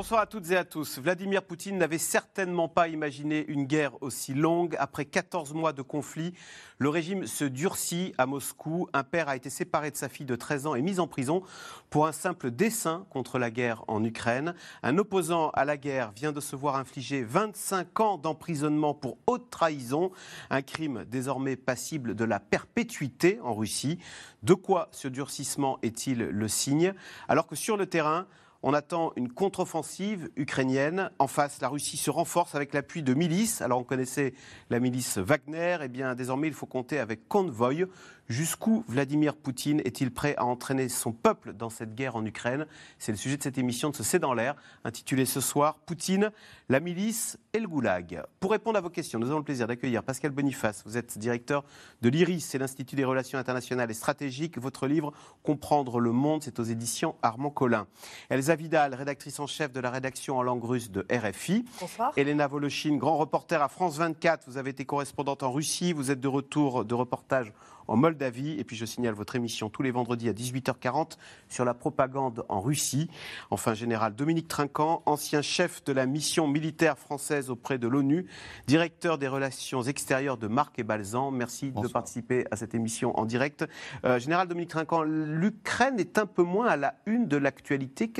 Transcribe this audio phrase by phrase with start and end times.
[0.00, 0.98] Bonsoir à toutes et à tous.
[0.98, 4.74] Vladimir Poutine n'avait certainement pas imaginé une guerre aussi longue.
[4.78, 6.32] Après 14 mois de conflit,
[6.78, 8.88] le régime se durcit à Moscou.
[8.94, 11.42] Un père a été séparé de sa fille de 13 ans et mis en prison
[11.90, 14.54] pour un simple dessein contre la guerre en Ukraine.
[14.82, 19.50] Un opposant à la guerre vient de se voir infliger 25 ans d'emprisonnement pour haute
[19.50, 20.12] trahison,
[20.48, 23.98] un crime désormais passible de la perpétuité en Russie.
[24.42, 26.94] De quoi ce durcissement est-il le signe?
[27.28, 28.26] Alors que sur le terrain,
[28.62, 31.10] on attend une contre-offensive ukrainienne.
[31.18, 33.62] En face, la Russie se renforce avec l'appui de milices.
[33.62, 34.34] Alors on connaissait
[34.68, 35.78] la milice Wagner.
[35.82, 37.86] Eh bien, désormais, il faut compter avec Convoy,
[38.30, 42.64] Jusqu'où Vladimir Poutine est-il prêt à entraîner son peuple dans cette guerre en Ukraine?
[43.00, 46.30] C'est le sujet de cette émission de ce C'est dans l'air, intitulée ce soir Poutine,
[46.68, 48.22] la milice et le goulag.
[48.38, 50.84] Pour répondre à vos questions, nous avons le plaisir d'accueillir Pascal Boniface.
[50.86, 51.64] Vous êtes directeur
[52.02, 54.58] de l'IRIS, c'est l'Institut des relations internationales et stratégiques.
[54.58, 57.88] Votre livre Comprendre le monde, c'est aux éditions Armand Collin.
[58.28, 61.64] Elsa Vidal, rédactrice en chef de la rédaction en langue russe de RFI.
[61.80, 62.12] Bonsoir.
[62.16, 64.44] Elena Voloshin, grand reporter à France 24.
[64.46, 65.92] Vous avez été correspondante en Russie.
[65.92, 67.52] Vous êtes de retour de reportage
[67.90, 68.58] en Moldavie.
[68.58, 72.60] Et puis je signale votre émission tous les vendredis à 18h40 sur la propagande en
[72.60, 73.10] Russie.
[73.50, 78.26] Enfin, général Dominique Trinquant, ancien chef de la mission militaire française auprès de l'ONU,
[78.66, 81.30] directeur des relations extérieures de Marc et Balzan.
[81.32, 83.66] Merci de participer à cette émission en direct.
[84.04, 88.10] Euh, général Dominique Trinquant, l'Ukraine est un peu moins à la une de l'actualité.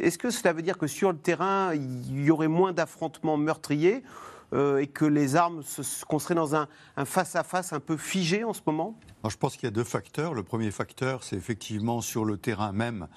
[0.00, 4.02] Est-ce que cela veut dire que sur le terrain, il y aurait moins d'affrontements meurtriers
[4.52, 5.62] euh, et que les armes,
[6.08, 6.68] qu'on serait dans un
[7.04, 10.34] face-à-face un peu figé en ce moment Je pense qu'il y a deux facteurs.
[10.34, 13.08] Le premier facteur, c'est effectivement sur le terrain même,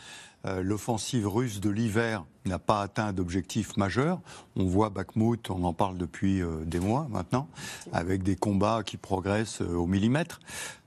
[0.46, 4.22] euh, l'offensive russe de l'hiver n'a pas atteint d'objectif majeur.
[4.56, 7.50] On voit Bakhmut, on en parle depuis euh, des mois maintenant,
[7.92, 10.40] avec des combats qui progressent au millimètre.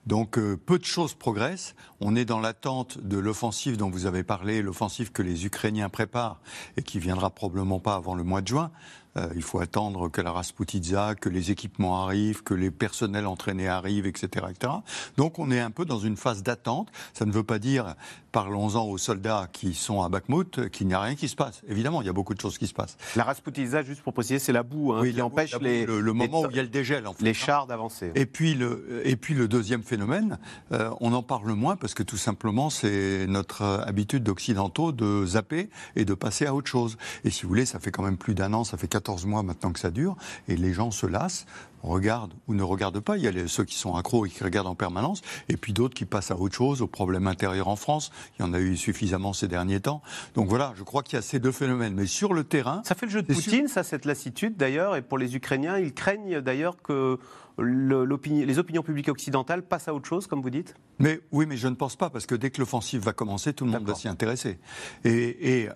[0.06, 1.74] Donc peu de choses progressent.
[2.00, 6.40] On est dans l'attente de l'offensive dont vous avez parlé, l'offensive que les Ukrainiens préparent
[6.78, 8.70] et qui viendra probablement pas avant le mois de juin.
[9.16, 13.68] Euh, il faut attendre que la Rasputitsa, que les équipements arrivent, que les personnels entraînés
[13.68, 14.72] arrivent, etc., etc.
[15.16, 16.88] Donc on est un peu dans une phase d'attente.
[17.12, 17.94] Ça ne veut pas dire,
[18.32, 21.62] parlons-en aux soldats qui sont à Bakhmut, qu'il n'y a rien qui se passe.
[21.68, 22.96] Évidemment, il y a beaucoup de choses qui se passent.
[23.16, 26.50] La Rasputitsa, juste pour préciser, c'est la boue hein, qui empêche les, le, moment où
[26.50, 28.12] il y a le dégel, en fait, les chars d'avancer.
[28.14, 30.38] Et puis le et puis le deuxième phénomène,
[30.72, 35.70] euh, on en parle moins parce que tout simplement c'est notre habitude d'occidentaux de zapper
[35.96, 36.96] et de passer à autre chose.
[37.24, 39.42] Et si vous voulez, ça fait quand même plus d'un an, ça fait 14 mois
[39.42, 40.16] maintenant que ça dure,
[40.48, 41.46] et les gens se lassent,
[41.82, 43.16] regardent ou ne regardent pas.
[43.16, 45.94] Il y a ceux qui sont accros et qui regardent en permanence, et puis d'autres
[45.94, 48.10] qui passent à autre chose, aux problèmes intérieurs en France.
[48.38, 50.02] Il y en a eu suffisamment ces derniers temps.
[50.34, 51.94] Donc voilà, je crois qu'il y a ces deux phénomènes.
[51.94, 52.82] Mais sur le terrain...
[52.84, 55.94] Ça fait le jeu de Poutine, ça, cette lassitude d'ailleurs, et pour les Ukrainiens, ils
[55.94, 57.18] craignent d'ailleurs que
[57.58, 60.74] les opinions publiques occidentales passent à autre chose, comme vous dites?
[60.98, 63.64] Mais oui, mais je ne pense pas, parce que dès que l'offensive va commencer, tout
[63.66, 64.58] le monde va s'y intéresser.
[65.04, 65.68] Et, et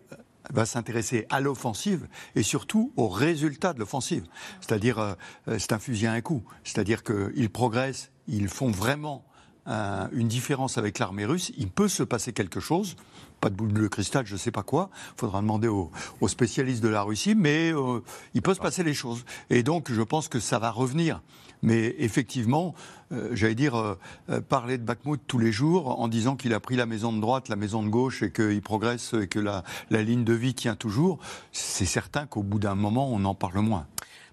[0.52, 4.26] va s'intéresser à l'offensive et surtout aux résultats de l'offensive.
[4.60, 5.14] C'est-à-dire, euh,
[5.58, 6.42] c'est un fusil à un coup.
[6.64, 9.24] C'est-à-dire qu'ils progressent, ils font vraiment
[9.66, 11.52] une différence avec l'armée russe.
[11.56, 12.96] Il peut se passer quelque chose.
[13.40, 14.90] Pas de boule de cristal, je ne sais pas quoi.
[15.16, 15.90] Il faudra demander aux,
[16.28, 18.00] spécialistes de la Russie, mais euh,
[18.34, 19.24] il peut se passer les choses.
[19.50, 21.22] Et donc, je pense que ça va revenir.
[21.64, 22.74] Mais effectivement,
[23.10, 23.98] euh, j'allais dire, euh,
[24.28, 27.20] euh, parler de Bakhmut tous les jours en disant qu'il a pris la maison de
[27.20, 30.54] droite, la maison de gauche et qu'il progresse et que la, la ligne de vie
[30.54, 31.18] tient toujours,
[31.52, 33.86] c'est certain qu'au bout d'un moment, on en parle moins.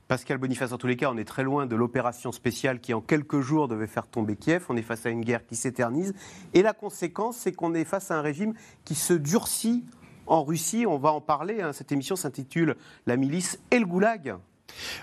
[0.10, 3.00] Pascal Boniface, en tous les cas, on est très loin de l'opération spéciale qui, en
[3.00, 4.66] quelques jours, devait faire tomber Kiev.
[4.68, 6.14] On est face à une guerre qui s'éternise.
[6.54, 8.54] Et la conséquence, c'est qu'on est face à un régime
[8.84, 9.86] qui se durcit
[10.28, 10.86] en Russie.
[10.86, 11.62] On va en parler.
[11.62, 11.72] Hein.
[11.72, 12.76] Cette émission s'intitule
[13.06, 14.36] La milice et le goulag.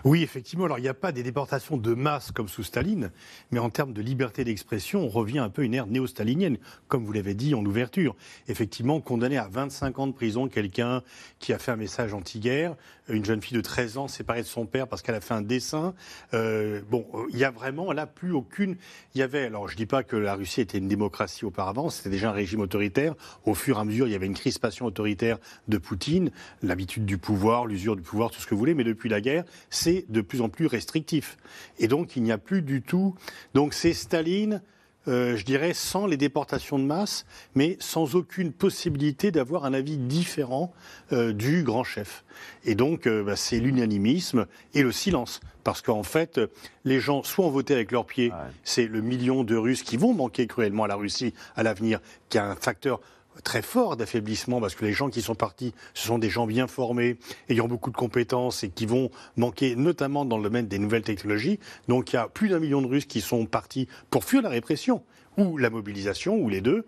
[0.04, 0.64] Oui, effectivement.
[0.64, 3.10] Alors, il n'y a pas des déportations de masse comme sous Staline,
[3.50, 6.58] mais en termes de liberté d'expression, on revient un peu à une ère néo-stalinienne,
[6.88, 8.16] comme vous l'avez dit en ouverture.
[8.48, 11.02] Effectivement, condamner à 25 ans de prison quelqu'un
[11.38, 12.76] qui a fait un message anti-guerre,
[13.08, 15.42] une jeune fille de 13 ans séparée de son père parce qu'elle a fait un
[15.42, 15.94] dessin.
[16.34, 18.76] Euh, bon, euh, il y a vraiment là plus aucune.
[19.14, 22.10] Il y avait, alors je dis pas que la Russie était une démocratie auparavant, c'était
[22.10, 23.14] déjà un régime autoritaire.
[23.44, 25.38] Au fur et à mesure, il y avait une crispation autoritaire
[25.68, 26.30] de Poutine,
[26.62, 29.44] l'habitude du pouvoir, l'usure du pouvoir, tout ce que vous voulez, mais depuis la guerre,
[29.70, 31.36] c'est de plus en plus restrictif.
[31.78, 33.14] Et donc, il n'y a plus du tout.
[33.54, 34.62] Donc, c'est Staline.
[35.08, 37.24] Euh, je dirais, sans les déportations de masse,
[37.54, 40.72] mais sans aucune possibilité d'avoir un avis différent
[41.12, 42.24] euh, du grand chef.
[42.64, 45.40] Et donc, euh, bah, c'est l'unanimisme et le silence.
[45.64, 46.40] Parce qu'en fait,
[46.84, 48.32] les gens soit ont voté avec leurs pieds,
[48.64, 52.00] c'est le million de Russes qui vont manquer cruellement à la Russie à l'avenir,
[52.30, 53.00] qui a un facteur
[53.44, 56.66] très fort d'affaiblissement parce que les gens qui sont partis, ce sont des gens bien
[56.66, 57.18] formés,
[57.48, 61.58] ayant beaucoup de compétences et qui vont manquer notamment dans le domaine des nouvelles technologies.
[61.88, 64.48] Donc il y a plus d'un million de Russes qui sont partis pour fuir la
[64.48, 65.02] répression
[65.38, 66.84] ou la mobilisation, ou les deux.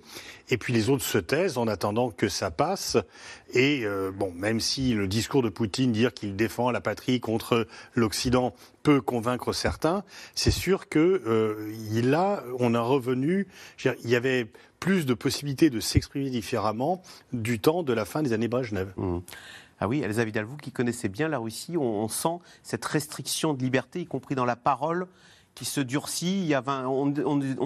[0.51, 2.97] Et puis les autres se taisent en attendant que ça passe.
[3.55, 7.67] Et euh, bon, même si le discours de Poutine dire qu'il défend la patrie contre
[7.95, 10.05] l'Occident peut convaincre certains,
[10.35, 13.47] c'est sûr que euh, a, on a revenu.
[13.85, 14.49] Il y avait
[14.81, 17.03] plus de possibilités de s'exprimer différemment
[17.33, 18.93] du temps de la fin des années Brejnev.
[18.97, 19.19] Mmh.
[19.79, 23.63] Ah oui, Elsa Vidal, vous qui connaissez bien la Russie, on sent cette restriction de
[23.63, 25.07] liberté, y compris dans la parole
[25.55, 26.41] qui se durcit.
[26.41, 27.07] Il y a on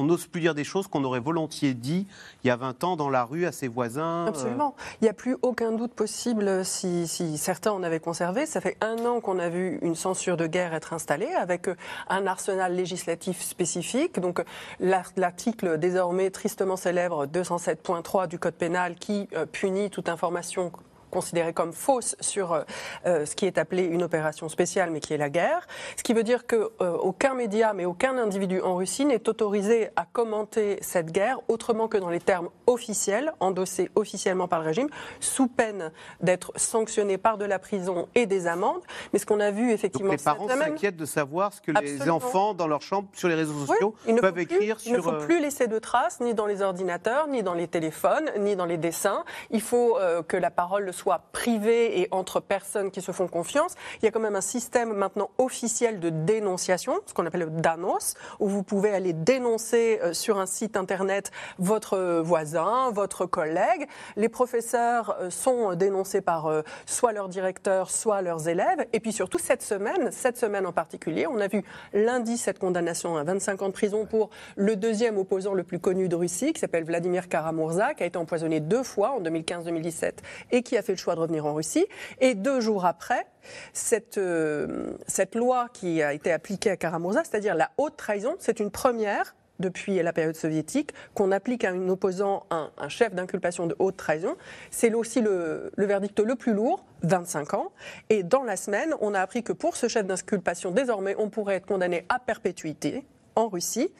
[0.04, 2.06] n'ose plus dire des choses qu'on aurait volontiers dit
[2.42, 4.24] il y a 20 ans dans la rue à ses voisins.
[4.24, 4.28] Euh.
[4.28, 4.74] Absolument.
[5.00, 7.06] Il n'y a plus aucun doute possible si,
[7.38, 8.46] certains en avaient conservé.
[8.46, 11.76] Ça fait un an qu'on a vu une censure de guerre être installée avec euh,
[12.08, 14.18] un arsenal législatif spécifique.
[14.20, 14.42] Donc
[14.80, 20.72] l'article désormais tristement célèbre 207.3 du Code pénal qui euh, punit toute information
[21.14, 22.62] considérée comme fausse sur euh,
[23.06, 25.66] euh, ce qui est appelé une opération spéciale, mais qui est la guerre.
[25.96, 29.90] Ce qui veut dire qu'aucun euh, aucun média, mais aucun individu en Russie n'est autorisé
[29.94, 34.88] à commenter cette guerre autrement que dans les termes officiels, endossés officiellement par le régime,
[35.20, 38.82] sous peine d'être sanctionné par de la prison et des amendes.
[39.12, 42.10] Mais ce qu'on a vu effectivement Donc les parents s'inquiètent de savoir ce que les
[42.10, 44.90] enfants dans leur chambre, sur les réseaux sociaux, peuvent écrire sur.
[44.90, 48.28] Il ne faut plus laisser de traces, ni dans les ordinateurs, ni dans les téléphones,
[48.40, 49.24] ni dans les dessins.
[49.50, 49.96] Il faut
[50.26, 54.08] que la parole soit soit privé et entre personnes qui se font confiance, il y
[54.08, 58.48] a quand même un système maintenant officiel de dénonciation, ce qu'on appelle le DANOS, où
[58.48, 63.86] vous pouvez aller dénoncer euh, sur un site internet votre voisin, votre collègue.
[64.16, 68.86] Les professeurs euh, sont dénoncés par euh, soit leur directeur, soit leurs élèves.
[68.94, 73.18] Et puis surtout, cette semaine, cette semaine en particulier, on a vu lundi cette condamnation
[73.18, 76.60] à 25 ans de prison pour le deuxième opposant le plus connu de Russie, qui
[76.60, 80.12] s'appelle Vladimir Karamurza, qui a été empoisonné deux fois en 2015-2017
[80.50, 81.86] et qui a fait le choix de revenir en Russie.
[82.20, 83.26] Et deux jours après,
[83.72, 88.60] cette, euh, cette loi qui a été appliquée à Karamurza, c'est-à-dire la haute trahison, c'est
[88.60, 93.66] une première depuis la période soviétique, qu'on applique à un opposant un, un chef d'inculpation
[93.66, 94.36] de haute trahison.
[94.70, 97.72] C'est aussi le, le, verdict le plus lourd, 25 ans.
[98.10, 101.56] Et dans la semaine, on a appris que pour ce chef d'inculpation, désormais, on pourrait
[101.56, 103.04] être condamné à perpétuité
[103.36, 103.92] en Russie.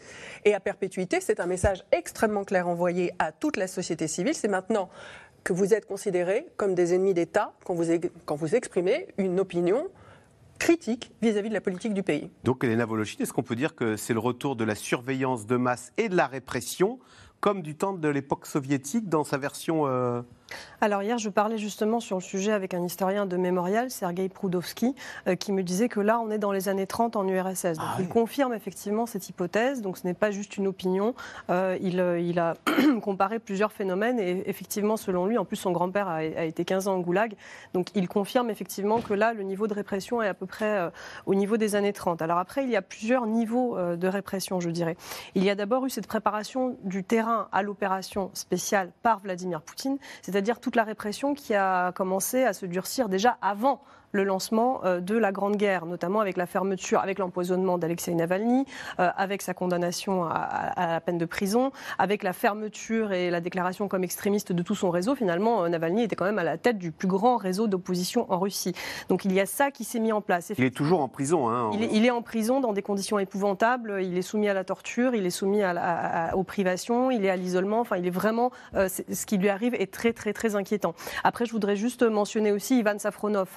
[0.45, 4.35] Et à perpétuité, c'est un message extrêmement clair envoyé à toute la société civile.
[4.35, 4.89] C'est maintenant
[5.45, 9.87] que vous êtes considérés comme des ennemis d'État quand vous, exprimez une opinion
[10.59, 12.31] critique vis-à-vis de la politique du pays.
[12.43, 15.57] Donc, Elena Voloshin, est-ce qu'on peut dire que c'est le retour de la surveillance de
[15.57, 16.99] masse et de la répression,
[17.41, 20.23] comme du temps de l'époque soviétique, dans sa version euh,
[20.85, 24.95] alors hier, je parlais justement sur le sujet avec un historien de mémorial, Sergei Proudovski,
[25.27, 27.79] euh, qui me disait que là, on est dans les années 30 en URSS.
[27.79, 29.81] Donc, ah il confirme effectivement cette hypothèse.
[29.81, 31.15] Donc ce n'est pas juste une opinion.
[31.49, 32.55] Euh, il, euh, il, a
[33.03, 36.97] comparé plusieurs phénomènes et effectivement, selon lui, en plus son grand-père a, été 15 ans
[36.97, 37.35] en goulag.
[37.73, 40.91] Donc il confirme effectivement que là, le niveau de répression est à peu près
[41.25, 42.21] au niveau des années 30.
[42.21, 44.97] Alors après, il y a plusieurs niveaux de répression, je dirais.
[45.35, 49.97] Il y a d'abord eu cette préparation du terrain à l'opération spéciale par Vladimir Poutine,
[50.35, 53.81] c'est-à-dire dire toute la répression qui a commencé à se durcir déjà avant
[54.15, 58.65] le lancement euh, de la Grande Guerre, notamment avec la fermeture, avec l'empoisonnement d'Alexei Navalny,
[59.01, 63.89] euh, avec sa condamnation à, la peine de prison, avec la fermeture et la déclaration
[63.89, 65.15] comme extrémiste de tout son réseau.
[65.15, 68.39] Finalement, euh, Navalny était quand même à la tête du plus grand réseau d'opposition en
[68.39, 68.73] Russie.
[69.09, 70.53] Donc il y a ça qui s'est mis en place.
[70.57, 71.49] Il est toujours en prison.
[71.49, 74.01] Hein, il, est, en prison dans des conditions épouvantables.
[74.01, 75.63] Il est soumis à la torture, il est soumis
[76.35, 77.81] aux privations, il est à l'isolement.
[77.81, 78.53] Enfin, il est vraiment.
[78.75, 80.95] ce qui lui arrive est très, très, très inquiétant.
[81.25, 83.49] Après, je voudrais juste mentionner aussi Ivan Safronov,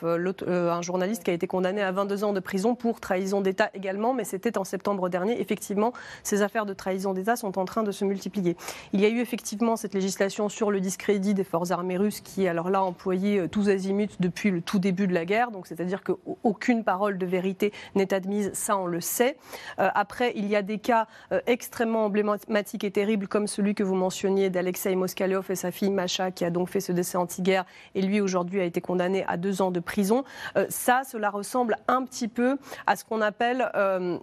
[0.48, 3.70] euh, un journaliste qui a été condamné à 22 ans de prison pour trahison d'État
[3.74, 5.40] également, mais c'était en septembre dernier.
[5.42, 8.56] Effectivement, ces affaires de trahison d'État sont en train de se multiplier.
[8.94, 12.48] Il y a eu effectivement cette législation sur le discrédit des forces armées russes qui,
[12.48, 15.52] alors là, employé euh, tous azimuts depuis le tout début de la guerre.
[15.52, 19.38] Donc, c'est-à-dire qu'aucune parole de vérité n'est admise, ça on le sait.
[19.80, 21.08] Euh, après, il y a des cas
[21.46, 26.32] extrêmement emblématiques et terribles comme celui que vous mentionniez d'Alexei Moskalev et sa fille Macha
[26.32, 29.62] qui a donc fait ce décès anti-guerre et lui aujourd'hui a été condamné à deux
[29.62, 30.24] ans de prison.
[30.56, 34.18] Euh, ça, cela ressemble un petit peu à ce qu'on appelle euh,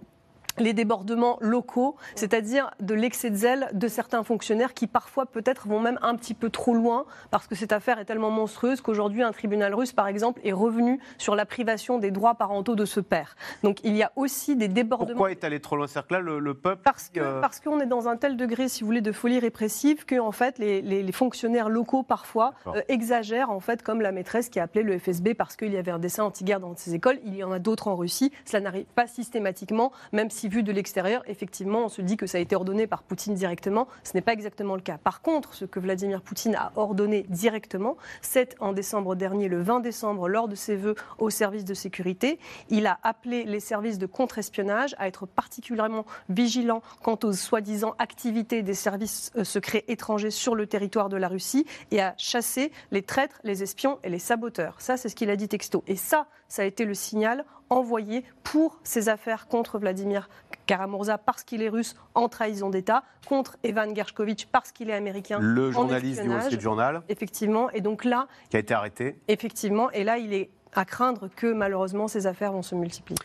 [0.57, 5.79] les débordements locaux, c'est-à-dire de l'excès de zèle de certains fonctionnaires qui parfois peut-être vont
[5.79, 9.31] même un petit peu trop loin parce que cette affaire est tellement monstrueuse qu'aujourd'hui un
[9.31, 13.35] tribunal russe par exemple est revenu sur la privation des droits parentaux de ce père.
[13.63, 15.15] Donc il y a aussi des débordements.
[15.15, 15.87] Pourquoi est allé trop loin?
[15.87, 18.81] Cest là le, peuple Parce que euh, parce qu'on est dans un tel degré si
[18.81, 23.49] vous voulez de folie répressive que en fait les, les, fonctionnaires locaux parfois euh, exagèrent
[23.49, 25.99] en fait comme la maîtresse qui a appelé le FSB parce qu'il y avait un
[25.99, 27.19] dessin anti-guerre dans ses écoles.
[27.25, 28.31] Il y en a d'autres en Russie.
[28.45, 32.37] Cela n'arrive pas systématiquement même si vu de l'extérieur, effectivement, on se dit que ça
[32.37, 33.87] a été ordonné par Poutine directement.
[34.03, 34.97] Ce n'est pas exactement le cas.
[34.97, 39.79] Par contre, ce que Vladimir Poutine a ordonné directement, c'est en décembre dernier, le 20
[39.79, 44.05] décembre, lors de ses vœux au service de sécurité, il a appelé les services de
[44.05, 50.55] contre-espionnage à être particulièrement vigilants quant aux soi-disant activités des services euh, secrets étrangers sur
[50.55, 54.75] le territoire de la Russie et à chasser les traîtres, les espions et les saboteurs.
[54.79, 55.83] Ça, c'est ce qu'il a dit texto.
[55.87, 60.29] Et ça, ça a été le signal envoyé pour ces affaires contre Vladimir
[60.65, 65.39] Karamurza parce qu'il est russe en trahison d'État, contre Evan Gershkovitch parce qu'il est américain.
[65.39, 66.41] Le en journaliste du Wall.
[66.41, 67.69] Street Journal Effectivement.
[67.71, 69.19] Et donc là, qui a été arrêté.
[69.27, 73.17] effectivement, et là, il est à craindre que malheureusement ces affaires vont se multiplier.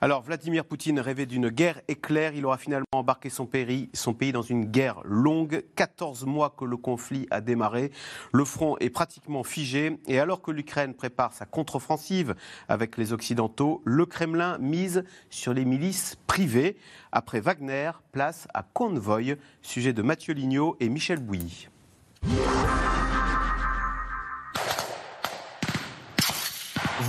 [0.00, 2.34] Alors, Vladimir Poutine rêvait d'une guerre éclair.
[2.34, 3.88] Il aura finalement embarqué son pays,
[4.32, 5.64] dans une guerre longue.
[5.76, 7.90] 14 mois que le conflit a démarré.
[8.32, 9.98] Le front est pratiquement figé.
[10.06, 12.34] Et alors que l'Ukraine prépare sa contre-offensive
[12.68, 16.76] avec les Occidentaux, le Kremlin mise sur les milices privées.
[17.12, 19.36] Après Wagner, place à Convoy.
[19.62, 21.68] Sujet de Mathieu Lignot et Michel Bouilly.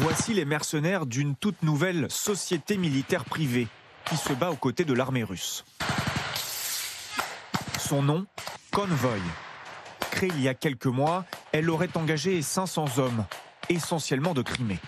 [0.01, 3.67] Voici les mercenaires d'une toute nouvelle société militaire privée
[4.05, 5.63] qui se bat aux côtés de l'armée russe.
[7.79, 8.25] Son nom,
[8.71, 9.19] Convoy.
[10.11, 11.23] Créée il y a quelques mois,
[11.53, 13.25] elle aurait engagé 500 hommes,
[13.69, 14.79] essentiellement de Crimée.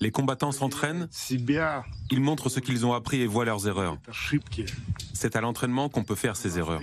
[0.00, 1.08] Les combattants s'entraînent,
[2.10, 3.98] ils montrent ce qu'ils ont appris et voient leurs erreurs.
[5.12, 6.80] C'est à l'entraînement qu'on peut faire ces erreurs.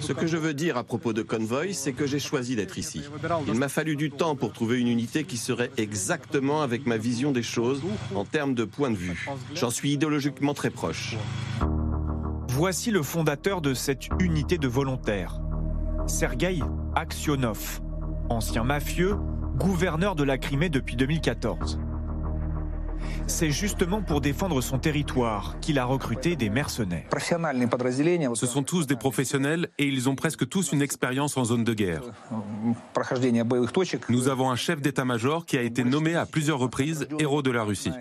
[0.00, 3.02] Ce que je veux dire à propos de Convoy, c'est que j'ai choisi d'être ici.
[3.46, 7.32] Il m'a fallu du temps pour trouver une unité qui serait exactement avec ma vision
[7.32, 7.82] des choses
[8.14, 9.28] en termes de point de vue.
[9.54, 11.16] J'en suis idéologiquement très proche.
[12.48, 15.40] Voici le fondateur de cette unité de volontaires,
[16.06, 16.62] Sergueï
[16.96, 17.80] Aksionov,
[18.28, 19.16] ancien mafieux,
[19.56, 21.78] gouverneur de la Crimée depuis 2014.
[23.26, 27.08] C'est justement pour défendre son territoire qu'il a recruté des mercenaires.
[28.34, 31.74] Ce sont tous des professionnels et ils ont presque tous une expérience en zone de
[31.74, 32.02] guerre.
[34.08, 37.62] Nous avons un chef d'état-major qui a été nommé à plusieurs reprises héros de la
[37.62, 37.92] Russie.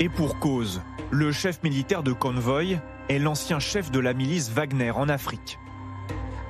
[0.00, 4.90] Et pour cause, le chef militaire de convoy est l'ancien chef de la milice Wagner
[4.90, 5.58] en Afrique.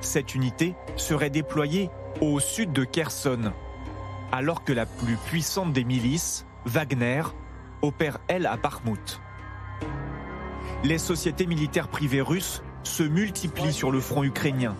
[0.01, 1.89] Cette unité serait déployée
[2.21, 3.51] au sud de Kherson,
[4.31, 7.23] alors que la plus puissante des milices, Wagner,
[7.81, 9.21] opère elle à Bakhmut.
[10.83, 14.75] Les sociétés militaires privées russes se multiplient sur le front ukrainien.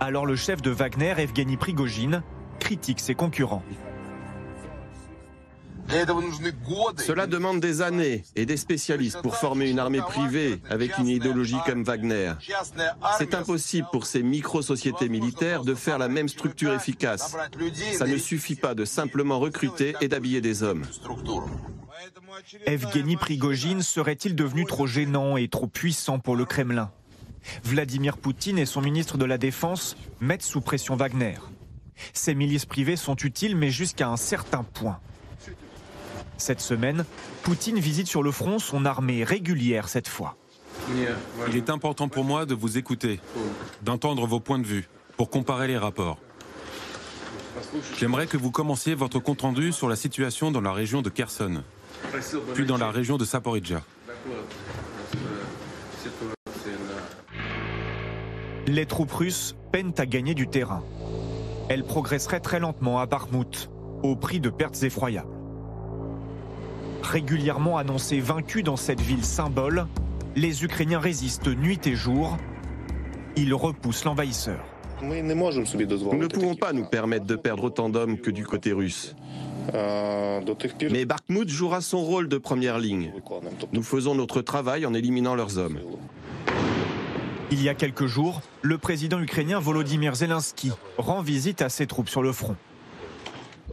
[0.00, 2.22] Alors le chef de Wagner, Evgeny Prigogine,
[2.60, 3.62] critique ses concurrents.
[6.98, 11.56] Cela demande des années et des spécialistes pour former une armée privée avec une idéologie
[11.64, 12.34] comme Wagner.
[13.16, 17.36] C'est impossible pour ces micro-sociétés militaires de faire la même structure efficace.
[17.94, 20.84] Ça ne suffit pas de simplement recruter et d'habiller des hommes.
[22.66, 26.90] Evgeny Prigogine serait-il devenu trop gênant et trop puissant pour le Kremlin?
[27.64, 31.36] Vladimir Poutine et son ministre de la Défense mettent sous pression Wagner.
[32.12, 35.00] Ces milices privées sont utiles, mais jusqu'à un certain point.
[36.38, 37.04] Cette semaine,
[37.42, 40.36] Poutine visite sur le front son armée régulière cette fois.
[41.48, 43.20] Il est important pour moi de vous écouter,
[43.82, 46.18] d'entendre vos points de vue, pour comparer les rapports.
[47.98, 51.62] J'aimerais que vous commenciez votre compte-rendu sur la situation dans la région de Kherson,
[52.54, 53.82] puis dans la région de Saporidja.
[58.68, 60.84] Les troupes russes peinent à gagner du terrain.
[61.68, 63.70] Elles progresseraient très lentement à Bakhmut,
[64.02, 65.37] au prix de pertes effroyables.
[67.02, 69.86] Régulièrement annoncés vaincus dans cette ville symbole,
[70.36, 72.36] les Ukrainiens résistent nuit et jour.
[73.36, 74.60] Ils repoussent l'envahisseur.
[75.02, 79.14] Nous ne pouvons pas nous permettre de perdre autant d'hommes que du côté russe.
[80.90, 83.12] Mais Bakhmut jouera son rôle de première ligne.
[83.72, 85.78] Nous faisons notre travail en éliminant leurs hommes.
[87.50, 92.08] Il y a quelques jours, le président ukrainien Volodymyr Zelensky rend visite à ses troupes
[92.08, 92.56] sur le front.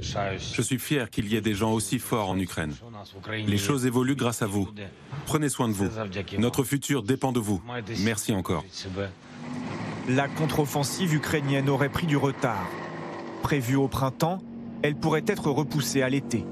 [0.01, 2.73] Je suis fier qu'il y ait des gens aussi forts en Ukraine.
[3.47, 4.67] Les choses évoluent grâce à vous.
[5.25, 5.89] Prenez soin de vous.
[6.37, 7.61] Notre futur dépend de vous.
[7.99, 8.63] Merci encore.
[10.07, 12.67] La contre-offensive ukrainienne aurait pris du retard.
[13.41, 14.39] Prévue au printemps,
[14.81, 16.45] elle pourrait être repoussée à l'été.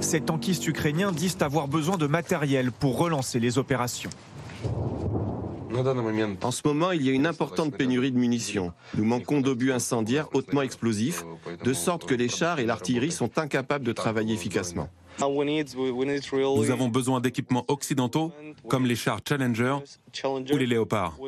[0.00, 4.10] Ces tankistes ukrainiens disent avoir besoin de matériel pour relancer les opérations.
[6.42, 8.72] En ce moment, il y a une importante pénurie de munitions.
[8.96, 11.24] Nous manquons d'obus incendiaires hautement explosifs,
[11.64, 14.88] de sorte que les chars et l'artillerie sont incapables de travailler efficacement.
[15.20, 18.32] Nous avons besoin d'équipements occidentaux
[18.68, 19.76] comme les chars Challenger
[20.52, 21.18] ou les Léopards.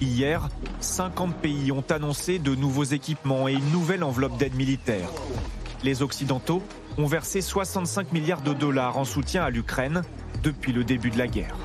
[0.00, 0.48] Hier,
[0.80, 5.08] 50 pays ont annoncé de nouveaux équipements et une nouvelle enveloppe d'aide militaire.
[5.84, 6.62] Les Occidentaux
[6.98, 10.02] ont versé 65 milliards de dollars en soutien à l'Ukraine
[10.42, 11.56] depuis le début de la guerre.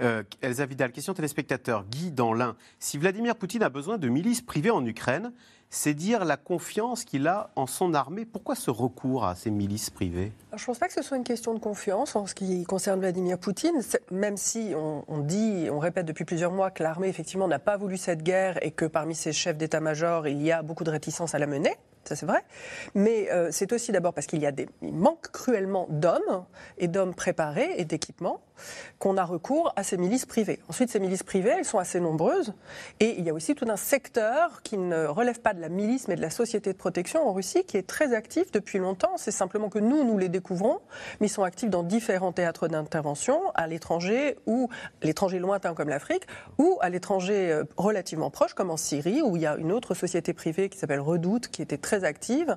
[0.00, 1.84] Euh, Elsa Vidal, question téléspectateur.
[1.84, 2.56] Guy dans l'Ain.
[2.78, 5.32] Si Vladimir Poutine a besoin de milices privées en Ukraine,
[5.70, 8.24] c'est dire la confiance qu'il a en son armée.
[8.24, 10.32] Pourquoi ce recours à ces milices privées?
[10.54, 13.00] Je ne pense pas que ce soit une question de confiance en ce qui concerne
[13.00, 17.48] Vladimir Poutine, même si on, on, dit, on répète depuis plusieurs mois que l'armée effectivement
[17.48, 20.84] n'a pas voulu cette guerre et que parmi ses chefs d'état-major, il y a beaucoup
[20.84, 21.76] de réticence à la mener
[22.08, 22.44] ça c'est vrai.
[22.94, 26.44] Mais euh, c'est aussi d'abord parce qu'il y a des, il manque cruellement d'hommes
[26.78, 28.40] et d'hommes préparés et d'équipements
[28.98, 30.60] qu'on a recours à ces milices privées.
[30.68, 32.54] Ensuite, ces milices privées, elles sont assez nombreuses
[33.00, 36.08] et il y a aussi tout un secteur qui ne relève pas de la milice
[36.08, 39.16] mais de la société de protection en Russie qui est très actif depuis longtemps.
[39.16, 40.80] C'est simplement que nous, nous les découvrons,
[41.20, 44.68] mais ils sont actifs dans différents théâtres d'intervention, à l'étranger ou
[45.02, 46.26] l'étranger lointain comme l'Afrique
[46.58, 49.94] ou à l'étranger euh, relativement proche comme en Syrie où il y a une autre
[49.94, 52.56] société privée qui s'appelle Redoute qui était très active.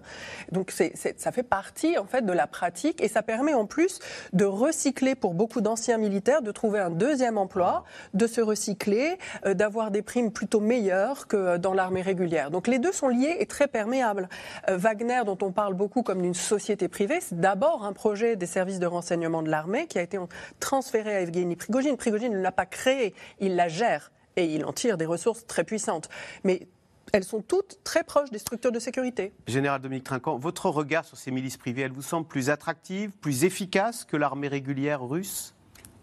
[0.51, 3.99] Donc ça fait partie en fait de la pratique et ça permet en plus
[4.33, 9.53] de recycler pour beaucoup d'anciens militaires, de trouver un deuxième emploi, de se recycler, euh,
[9.53, 12.51] d'avoir des primes plutôt meilleures que dans l'armée régulière.
[12.51, 14.27] Donc les deux sont liés et très perméables.
[14.69, 18.45] Euh, Wagner, dont on parle beaucoup comme d'une société privée, c'est d'abord un projet des
[18.45, 20.19] services de renseignement de l'armée qui a été
[20.59, 21.95] transféré à Evgeny Prigogine.
[21.95, 25.63] Prigogine ne l'a pas créé, il la gère et il en tire des ressources très
[25.63, 26.09] puissantes.
[26.43, 26.67] Mais
[27.13, 29.33] elles sont toutes très proches des structures de sécurité.
[29.47, 33.45] Général Dominique Trinquant, votre regard sur ces milices privées, elles vous semblent plus attractives, plus
[33.45, 35.53] efficaces que l'armée régulière russe?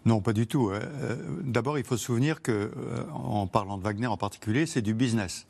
[0.05, 0.69] Non, pas du tout.
[0.69, 0.79] Euh,
[1.43, 4.93] d'abord, il faut se souvenir que, euh, en parlant de Wagner en particulier, c'est du
[4.93, 5.47] business.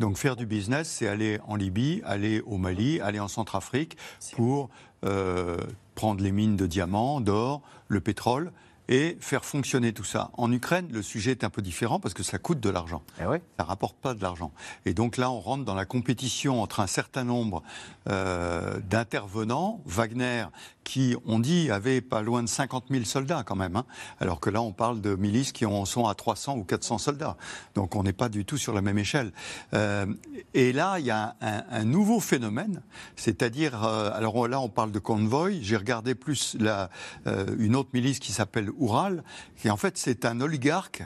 [0.00, 3.96] Donc faire du business, c'est aller en Libye, aller au Mali, aller en Centrafrique
[4.32, 4.70] pour
[5.04, 5.56] euh,
[5.94, 8.50] prendre les mines de diamants, d'or, le pétrole
[8.88, 10.30] et faire fonctionner tout ça.
[10.34, 13.02] En Ukraine, le sujet est un peu différent parce que ça coûte de l'argent.
[13.20, 13.40] Eh ouais.
[13.58, 14.52] Ça rapporte pas de l'argent.
[14.84, 17.62] Et donc là, on rentre dans la compétition entre un certain nombre
[18.08, 19.80] euh, d'intervenants.
[19.86, 20.46] Wagner,
[20.84, 23.76] qui, on dit, avait pas loin de 50 000 soldats quand même.
[23.76, 23.84] Hein.
[24.20, 27.36] alors que là, on parle de milices qui en sont à 300 ou 400 soldats.
[27.74, 29.32] Donc on n'est pas du tout sur la même échelle.
[29.74, 30.06] Euh,
[30.54, 32.82] et là, il y a un, un nouveau phénomène,
[33.16, 35.60] c'est-à-dire, euh, alors là, on parle de convoy.
[35.62, 36.90] J'ai regardé plus la,
[37.26, 39.22] euh, une autre milice qui s'appelle Oural,
[39.56, 41.02] qui en fait, c'est un oligarque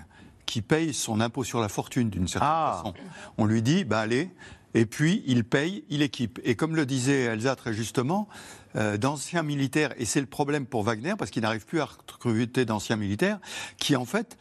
[0.46, 2.74] qui paye son impôt sur la fortune d'une certaine Ah.
[2.79, 2.94] façon.
[3.37, 4.31] On lui dit, bah allez,
[4.74, 6.38] et puis il paye, il équipe.
[6.44, 8.29] Et comme le disait Elsa très justement,
[8.76, 12.64] euh, d'anciens militaires, et c'est le problème pour Wagner, parce qu'il n'arrive plus à recruter
[12.64, 13.38] d'anciens militaires,
[13.78, 14.36] qui en fait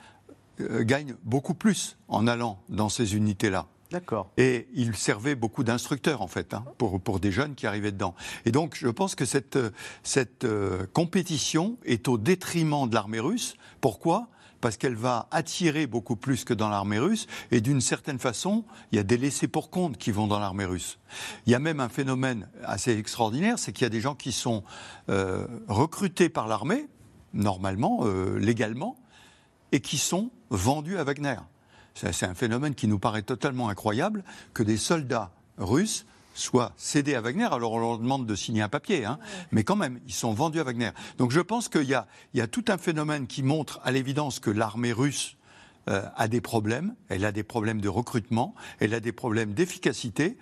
[0.60, 3.68] euh, gagnent beaucoup plus en allant dans ces unités-là.
[3.92, 4.32] D'accord.
[4.38, 8.16] Et il servait beaucoup d'instructeurs, en fait, hein, pour, pour des jeunes qui arrivaient dedans.
[8.46, 9.70] Et donc, je pense que cette, euh,
[10.04, 13.56] cette euh, compétition est au détriment de l'armée russe.
[13.82, 14.28] Pourquoi?
[14.62, 18.96] Parce qu'elle va attirer beaucoup plus que dans l'armée russe, et d'une certaine façon, il
[18.96, 21.00] y a des laissés pour compte qui vont dans l'armée russe.
[21.46, 24.32] Il y a même un phénomène assez extraordinaire, c'est qu'il y a des gens qui
[24.32, 24.64] sont
[25.10, 26.88] euh, recrutés par l'armée,
[27.34, 28.98] normalement, euh, légalement,
[29.72, 31.38] et qui sont vendus à Wagner.
[31.94, 37.16] C'est c'est un phénomène qui nous paraît totalement incroyable que des soldats russes soient cédés
[37.16, 37.48] à Wagner.
[37.52, 39.18] Alors on leur demande de signer un papier, hein,
[39.52, 40.92] mais quand même, ils sont vendus à Wagner.
[41.18, 43.92] Donc je pense qu'il y a, il y a tout un phénomène qui montre à
[43.92, 45.38] l'évidence que l'armée russe
[45.88, 46.96] euh, a des problèmes.
[47.10, 50.38] Elle a des problèmes de recrutement, elle a des problèmes d'efficacité.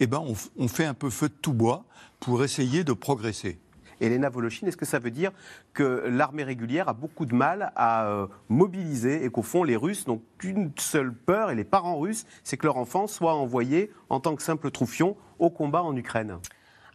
[0.00, 1.84] Eh ben, on, on fait un peu feu de tout bois
[2.20, 3.58] pour essayer de progresser.
[4.00, 5.32] Elena Voloshin, est-ce que ça veut dire
[5.72, 10.06] que l'armée régulière a beaucoup de mal à euh, mobiliser et qu'au fond, les Russes
[10.06, 14.20] n'ont qu'une seule peur, et les parents russes, c'est que leur enfant soit envoyé en
[14.20, 16.38] tant que simple troufion au combat en Ukraine?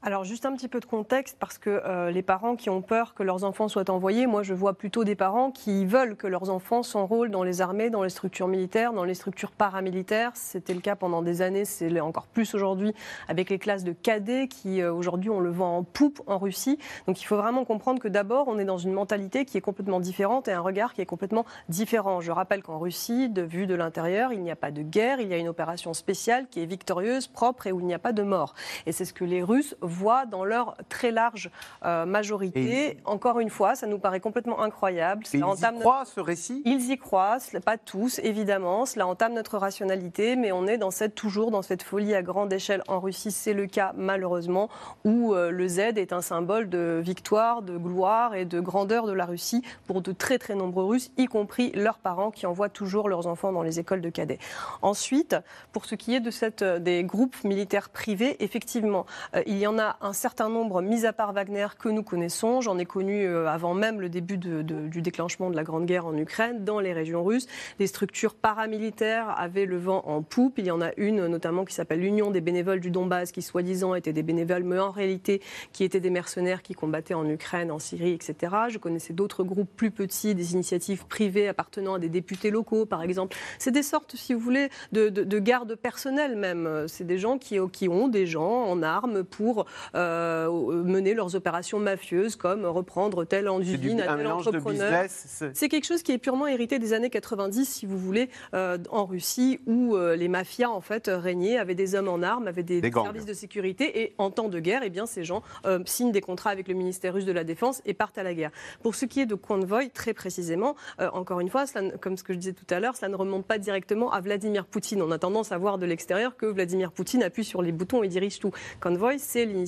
[0.05, 3.13] Alors juste un petit peu de contexte parce que euh, les parents qui ont peur
[3.13, 6.49] que leurs enfants soient envoyés, moi je vois plutôt des parents qui veulent que leurs
[6.49, 10.31] enfants s'enrôlent dans les armées, dans les structures militaires, dans les structures paramilitaires.
[10.33, 12.93] C'était le cas pendant des années, c'est encore plus aujourd'hui
[13.29, 16.77] avec les classes de cadets qui euh, aujourd'hui on le vend en poupe en Russie.
[17.07, 20.01] Donc il faut vraiment comprendre que d'abord on est dans une mentalité qui est complètement
[20.01, 22.19] différente et un regard qui est complètement différent.
[22.19, 25.29] Je rappelle qu'en Russie, de vue de l'intérieur, il n'y a pas de guerre, il
[25.29, 28.11] y a une opération spéciale qui est victorieuse, propre et où il n'y a pas
[28.11, 28.53] de mort.
[28.85, 31.45] Et c'est ce que les Russes voient dans leur très large
[31.85, 32.97] euh, majorité.
[33.05, 35.25] Encore une fois, ça nous paraît complètement incroyable.
[35.25, 36.61] Cela ils entame y notre- croient, ce récit?
[36.65, 41.15] Ils y croient, pas tous évidemment, cela entame notre rationalité, mais on est dans cette,
[41.15, 44.69] toujours dans cette folie à grande échelle en Russie, c'est le cas malheureusement,
[45.05, 49.13] où euh, le Z est un symbole de victoire, de gloire et de grandeur de
[49.13, 53.09] la Russie pour de très très nombreux Russes, y compris leurs parents qui envoient toujours
[53.09, 54.39] leurs enfants dans les écoles de cadets.
[54.81, 55.35] Ensuite,
[55.71, 59.67] pour ce qui est de cette, euh, des groupes militaires privés, effectivement, euh, il y
[59.67, 62.61] en a a un certain nombre, mis à part Wagner, que nous connaissons.
[62.61, 66.17] J'en ai connu euh, avant même le début du déclenchement de la Grande Guerre en
[66.17, 67.47] Ukraine, dans les régions russes.
[67.79, 70.57] Des structures paramilitaires avaient le vent en poupe.
[70.57, 73.95] Il y en a une notamment qui s'appelle l'Union des bénévoles du Donbass, qui soi-disant
[73.95, 75.41] étaient des bénévoles, mais en réalité
[75.73, 78.53] qui étaient des mercenaires qui combattaient en Ukraine, en Syrie, etc.
[78.69, 83.03] Je connaissais d'autres groupes plus petits, des initiatives privées appartenant à des députés locaux, par
[83.03, 83.35] exemple.
[83.59, 86.85] C'est des sortes, si vous voulez, de, de, de gardes personnels même.
[86.87, 90.49] C'est des gens qui ont des gens en armes pour euh,
[90.83, 95.05] mener leurs opérations mafieuses, comme reprendre telle usine à tel entrepreneur.
[95.09, 99.05] c'est- quelque chose qui est purement hérité des années 90, si vous voulez, euh, en
[99.05, 102.81] Russie, où euh, les mafias en fait régnaient, avaient des hommes en armes, avaient des,
[102.91, 106.21] services de sécurité, et en temps de guerre, eh bien ces gens euh, signent des
[106.21, 108.51] contrats avec le ministère russe de la Défense et partent à la guerre.
[108.81, 112.23] Pour ce qui est de Convoy, très précisément, euh, encore une fois, cela comme ce
[112.23, 115.01] que je disais tout à l'heure, cela ne remonte pas directement à Vladimir Poutine.
[115.01, 118.07] On a tendance à voir de l'extérieur que Vladimir Poutine appuie sur les boutons et
[118.07, 118.51] dirige tout.
[118.79, 119.62] Convoy, c'est l'initiative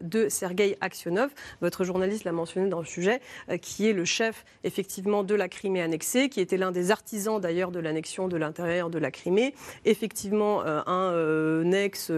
[0.00, 3.20] de Sergei Aksionov, votre journaliste l'a mentionné dans le sujet,
[3.50, 7.40] euh, qui est le chef effectivement de la Crimée annexée, qui était l'un des artisans
[7.40, 12.10] d'ailleurs de l'annexion de l'intérieur de la Crimée, effectivement euh, un euh, ex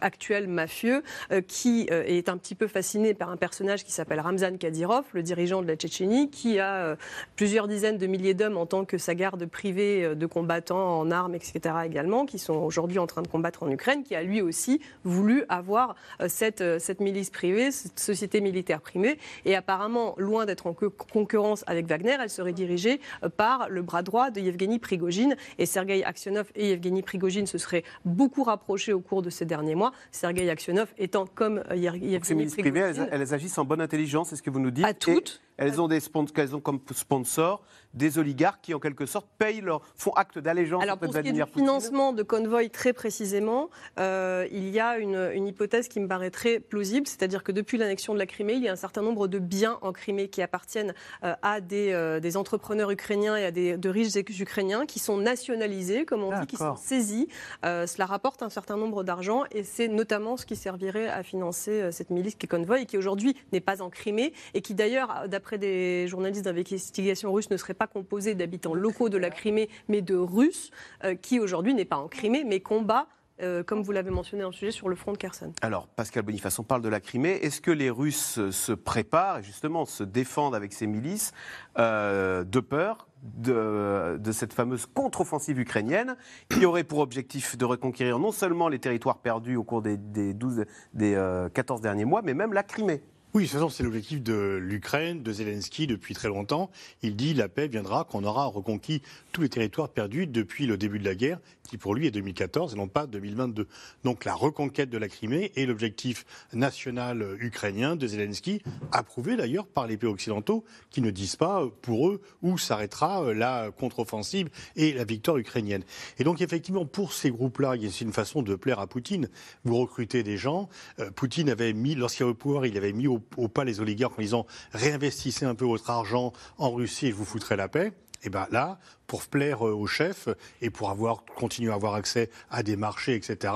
[0.00, 1.02] actuel mafieux
[1.48, 5.62] qui est un petit peu fasciné par un personnage qui s'appelle Ramzan Kadyrov, le dirigeant
[5.62, 6.96] de la Tchétchénie, qui a
[7.36, 11.34] plusieurs dizaines de milliers d'hommes en tant que sa garde privée de combattants en armes,
[11.34, 11.60] etc.
[11.84, 15.44] également, qui sont aujourd'hui en train de combattre en Ukraine, qui a lui aussi voulu
[15.48, 15.96] avoir
[16.28, 19.18] cette, cette milice privée, cette société militaire privée.
[19.44, 23.82] Et apparemment, loin d'être en co- concurrence avec Wagner, elle serait dirigée euh, par le
[23.82, 25.36] bras droit de Yevgeny Prigogine.
[25.58, 29.74] Et Sergei Aksionov et Yevgeny Prigogine se seraient beaucoup rapprochés au cours de ces derniers
[29.74, 29.92] mois.
[30.10, 33.08] Sergei Aksionov étant comme euh, Yer- Donc ces Yevgeny milices privées, Prigogine.
[33.10, 35.40] elles, elles agissent en bonne intelligence, c'est ce que vous nous dites À Et toutes.
[35.58, 37.62] Elles ont, des spons- qu'elles ont comme sponsors
[37.96, 41.28] des oligarques qui, en quelque sorte, payent leur, font acte d'allégeance Alors pour ce qui
[41.28, 45.98] est du financement de Convoy très précisément, euh, il y a une, une hypothèse qui
[45.98, 48.76] me paraît très plausible, c'est-à-dire que depuis l'annexion de la Crimée, il y a un
[48.76, 50.92] certain nombre de biens en Crimée qui appartiennent
[51.24, 55.16] euh, à des, euh, des entrepreneurs ukrainiens et à des, de riches Ukrainiens qui sont
[55.16, 57.28] nationalisés, comme on dit, qui sont saisis.
[57.62, 62.10] Cela rapporte un certain nombre d'argent et c'est notamment ce qui servirait à financer cette
[62.10, 65.45] milice qui est Convoy et qui aujourd'hui n'est pas en Crimée et qui d'ailleurs, d'après
[65.54, 70.16] des journalistes d'investigation russes, ne serait pas composée d'habitants locaux de la Crimée, mais de
[70.16, 70.70] Russes,
[71.04, 73.06] euh, qui aujourd'hui n'est pas en Crimée, mais combat,
[73.42, 75.52] euh, comme vous l'avez mentionné en sujet, sur le front de Kherson.
[75.60, 77.38] Alors, Pascal Boniface, on parle de la Crimée.
[77.42, 81.32] Est-ce que les Russes se préparent et justement se défendent avec ces milices
[81.78, 86.16] euh, de peur de, cette fameuse contre-offensive ukrainienne
[86.48, 90.32] qui aurait pour objectif de reconquérir non seulement les territoires perdus au cours des, des
[90.32, 93.02] 12, des euh, 14 derniers mois, mais même la Crimée?
[93.36, 96.70] Oui, de toute façon, c'est l'objectif de l'Ukraine, de Zelensky depuis très longtemps.
[97.02, 100.78] Il dit la paix viendra quand on aura reconquis tous les territoires perdus depuis le
[100.78, 103.66] début de la guerre, qui pour lui est 2014 et non pas 2022.
[104.04, 109.86] Donc la reconquête de la Crimée est l'objectif national ukrainien de Zelensky, approuvé d'ailleurs par
[109.86, 115.04] les pays occidentaux, qui ne disent pas pour eux où s'arrêtera la contre-offensive et la
[115.04, 115.82] victoire ukrainienne.
[116.18, 119.28] Et donc effectivement, pour ces groupes-là, c'est une façon de plaire à Poutine.
[119.64, 120.70] Vous recrutez des gens.
[121.00, 123.80] Euh, Poutine avait mis, lorsqu'il est au pouvoir, il avait mis au, au pas les
[123.80, 127.68] oligarques en disant réinvestissez un peu votre argent en Russie et je vous foutrai la
[127.68, 127.92] paix.
[128.22, 130.28] Et bien là, pour plaire euh, au chef
[130.60, 133.54] et pour avoir, continuer à avoir accès à des marchés, etc.,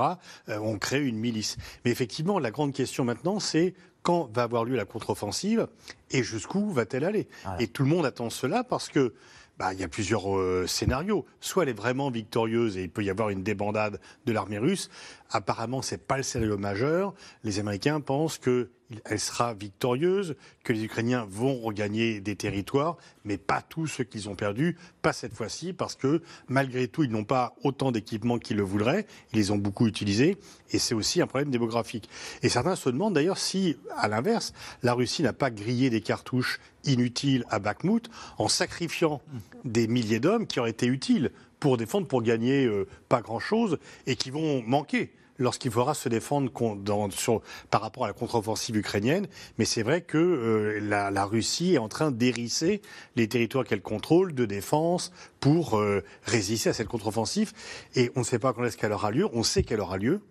[0.49, 1.57] euh, on crée une milice.
[1.83, 5.67] Mais effectivement, la grande question maintenant, c'est quand va avoir lieu la contre-offensive
[6.09, 7.27] et jusqu'où va-t-elle aller?
[7.59, 9.13] Et tout le monde attend cela parce que
[9.59, 11.25] bah, il y a plusieurs euh, scénarios.
[11.39, 14.89] Soit elle est vraiment victorieuse et il peut y avoir une débandade de l'armée russe.
[15.29, 17.13] Apparemment, c'est pas le scénario majeur.
[17.43, 18.71] Les Américains pensent que
[19.05, 24.29] elle sera victorieuse, que les Ukrainiens vont regagner des territoires, mais pas tous ceux qu'ils
[24.29, 28.57] ont perdus, pas cette fois-ci, parce que malgré tout, ils n'ont pas autant d'équipements qu'ils
[28.57, 30.37] le voudraient, ils les ont beaucoup utilisés,
[30.71, 32.09] et c'est aussi un problème démographique.
[32.43, 36.59] Et certains se demandent d'ailleurs si, à l'inverse, la Russie n'a pas grillé des cartouches
[36.83, 39.21] inutiles à Bakhmut en sacrifiant
[39.65, 43.77] des milliers d'hommes qui auraient été utiles pour défendre, pour gagner euh, pas grand-chose,
[44.07, 48.13] et qui vont manquer lorsqu'il faudra se défendre con- dans- sur- par rapport à la
[48.13, 49.27] contre-offensive ukrainienne.
[49.57, 52.81] Mais c'est vrai que euh, la, la Russie est en train d'hérisser
[53.15, 57.51] les territoires qu'elle contrôle de défense pour euh, résister à cette contre-offensive.
[57.95, 59.27] Et on ne sait pas quand est-ce qu'elle aura lieu.
[59.33, 60.21] On sait qu'elle aura lieu.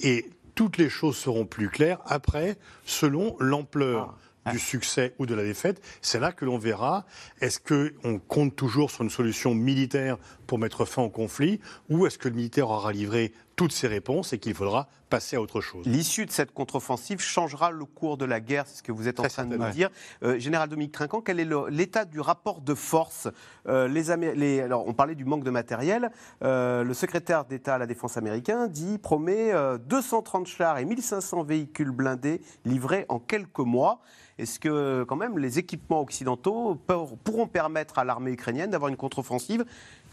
[0.00, 4.16] Et toutes les choses seront plus claires après, selon l'ampleur
[4.50, 5.82] du succès ou de la défaite.
[6.00, 7.04] C'est là que l'on verra
[7.42, 12.16] est-ce qu'on compte toujours sur une solution militaire pour mettre fin au conflit ou est-ce
[12.16, 15.84] que le militaire aura livré toutes ces réponses et qu'il faudra passer à autre chose.
[15.86, 19.18] L'issue de cette contre-offensive changera le cours de la guerre, c'est ce que vous êtes
[19.20, 19.90] en Très train de nous dire.
[20.22, 23.28] Euh, Général Dominique Trinquant, quel est l'état du rapport de force
[23.66, 26.10] Euh, les Amé- les- Alors, on parlait du manque de matériel.
[26.42, 31.42] Euh, le secrétaire d'État à la Défense américain dit, promet euh, 230 chars et 1500
[31.42, 34.00] véhicules blindés livrés en quelques mois.
[34.38, 38.96] Est-ce que, quand même, les équipements occidentaux pour- pourront permettre à l'armée ukrainienne d'avoir une
[38.96, 39.64] contre-offensive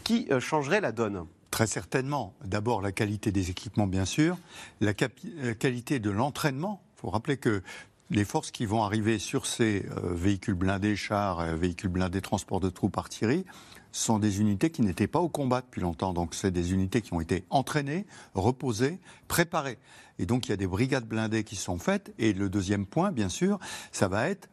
[0.04, 1.26] qui changerait la donne?
[1.56, 2.34] Très certainement.
[2.44, 4.36] D'abord, la qualité des équipements, bien sûr.
[4.82, 6.82] La, qualité de l'entraînement.
[6.94, 7.62] Il faut rappeler que
[8.10, 12.60] les forces qui vont arriver sur ces euh, véhicules blindés, chars, euh, véhicules blindés, transport
[12.60, 13.46] de troupes, artillerie,
[13.90, 16.12] sont des unités qui n'étaient pas au combat depuis longtemps.
[16.12, 19.78] Donc, c'est des unités qui ont été entraînées, reposées, préparées.
[20.18, 22.12] Et donc, il y a des brigades blindées qui sont faites.
[22.18, 23.58] Et le deuxième point, bien sûr,
[23.92, 24.50] ça va être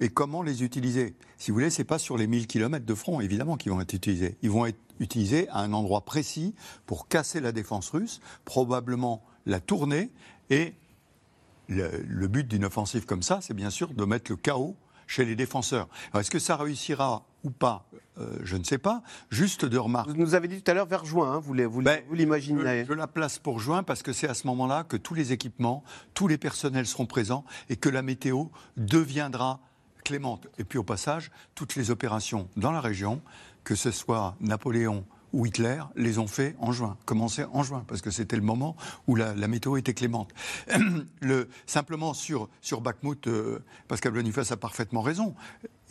[0.00, 1.14] et comment les utiliser.
[1.38, 3.94] Si vous voulez, c'est pas sur les 1000 km de front, évidemment, qu'ils vont être
[3.94, 4.36] utilisés.
[4.42, 6.54] Ils vont être utilisés à un endroit précis
[6.86, 10.10] pour casser la défense russe, probablement la tourner.
[10.50, 10.74] Et
[11.68, 14.76] le but d'une offensive comme ça, c'est bien sûr de mettre le chaos
[15.10, 15.88] chez les défenseurs.
[16.14, 17.84] Est-ce que ça réussira ou pas
[18.18, 19.02] Euh, Je ne sais pas.
[19.30, 20.08] Juste de remarques.
[20.08, 22.84] Vous nous avez dit tout à l'heure vers juin, hein, vous Ben, vous l'imaginez.
[22.84, 25.32] Je, je la place pour juin parce que c'est à ce moment-là que tous les
[25.32, 25.82] équipements,
[26.14, 28.44] tous les personnels seront présents et que la météo
[28.76, 29.58] deviendra
[30.04, 30.46] clémente.
[30.58, 33.20] Et puis au passage, toutes les opérations dans la région,
[33.64, 38.02] que ce soit Napoléon ou Hitler, les ont fait en juin, commencé en juin, parce
[38.02, 40.32] que c'était le moment où la, météo était clémente.
[41.20, 45.34] Le, simplement sur, sur Bakhmut, euh, Pascal Boniface a parfaitement raison.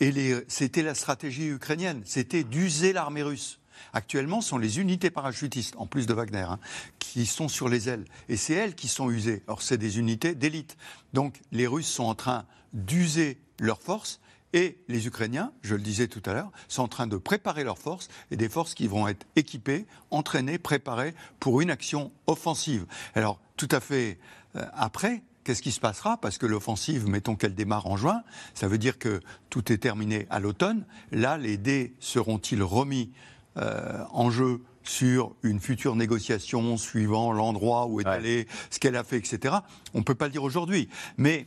[0.00, 3.60] Et c'était la stratégie ukrainienne, c'était d'user l'armée russe.
[3.92, 6.58] Actuellement, ce sont les unités parachutistes, en plus de Wagner, hein,
[6.98, 8.04] qui sont sur les ailes.
[8.28, 9.42] Et c'est elles qui sont usées.
[9.46, 10.76] Or, c'est des unités d'élite.
[11.12, 14.20] Donc, les Russes sont en train d'user leurs forces.
[14.52, 17.78] Et les Ukrainiens, je le disais tout à l'heure, sont en train de préparer leurs
[17.78, 22.86] forces et des forces qui vont être équipées, entraînées, préparées pour une action offensive.
[23.14, 24.18] Alors, tout à fait
[24.56, 26.16] euh, après, qu'est-ce qui se passera?
[26.16, 28.22] Parce que l'offensive, mettons qu'elle démarre en juin,
[28.54, 30.84] ça veut dire que tout est terminé à l'automne.
[31.12, 33.12] Là, les dés seront-ils remis
[33.56, 38.10] euh, en jeu sur une future négociation suivant l'endroit où est Ouais.
[38.10, 39.54] allée, ce qu'elle a fait, etc.
[39.94, 40.88] On ne peut pas le dire aujourd'hui.
[41.18, 41.46] Mais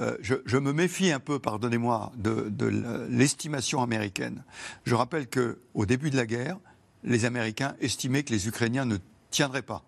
[0.00, 2.66] euh, je, me méfie un peu, pardonnez-moi, de, de
[3.10, 4.44] l'estimation américaine.
[4.84, 6.58] Je rappelle qu'au début de la guerre,
[7.04, 8.96] les Américains estimaient que les Ukrainiens ne
[9.30, 9.84] tiendraient pas.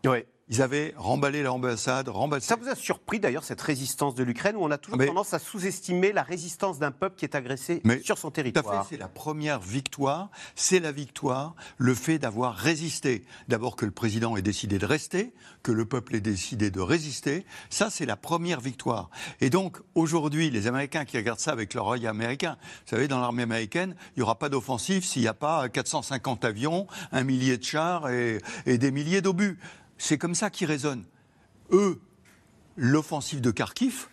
[0.53, 2.41] Ils avaient remballé l'ambassade, remballé...
[2.43, 5.33] Ça vous a surpris d'ailleurs cette résistance de l'Ukraine où on a toujours Mais- tendance
[5.33, 8.83] à sous-estimer la résistance d'un peuple qui est agressé Mais sur son Tout à territoire?
[8.85, 10.29] fait, c'est la première victoire.
[10.57, 13.25] C'est la victoire, le fait d'avoir résisté.
[13.47, 15.33] D'abord que le président ait décidé de rester,
[15.63, 17.47] que le peuple ait décidé de résister.
[17.71, 19.09] Ça, c'est la première victoire.
[19.41, 23.21] Et donc, aujourd'hui, les Américains qui regardent ça avec leur œil américain, vous savez, dans
[23.21, 27.57] l'armée américaine, il n'y aura pas d'offensive s'il n'y a pas 450 avions, un millier
[27.57, 29.61] de chars et, et des milliers d'obus.
[30.01, 31.05] C'est comme ça qu'ils raisonnent.
[31.73, 32.01] Eux,
[32.79, 34.07] l'offensive de Kharkiv,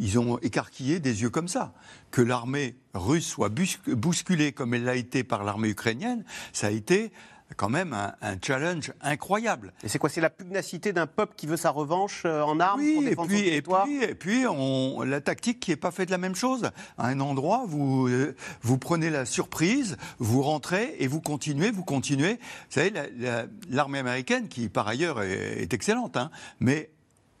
[0.00, 1.74] ils ont écarquillé des yeux comme ça.
[2.10, 7.12] Que l'armée russe soit bousculée comme elle l'a été par l'armée ukrainienne, ça a été
[7.54, 9.72] quand même un, un challenge incroyable.
[9.84, 12.80] Et c'est quoi C'est la pugnacité d'un peuple qui veut sa revanche euh, en armes
[12.80, 15.76] pour Oui, et défendre son puis, et puis, et puis on, la tactique qui n'est
[15.76, 16.70] pas faite de la même chose.
[16.98, 21.84] À un endroit, vous, euh, vous prenez la surprise, vous rentrez et vous continuez, vous
[21.84, 22.34] continuez.
[22.34, 26.30] Vous savez, la- la- l'armée américaine, qui par ailleurs est, est excellente, hein,
[26.60, 26.90] mais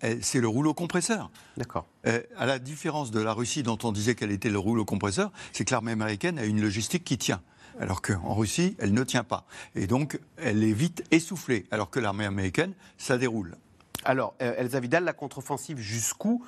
[0.00, 1.30] elle- c'est le rouleau compresseur.
[1.56, 1.86] D'accord.
[2.06, 5.32] Euh, à la différence de la Russie dont on disait qu'elle était le rouleau compresseur,
[5.52, 7.40] c'est que l'armée américaine a une logistique qui tient.
[7.80, 9.44] Alors qu'en Russie, elle ne tient pas.
[9.74, 11.66] Et donc, elle est vite essoufflée.
[11.70, 13.56] Alors que l'armée américaine, ça déroule.
[14.04, 16.44] Alors, euh, Elsa Vidal, la contre-offensive jusqu'où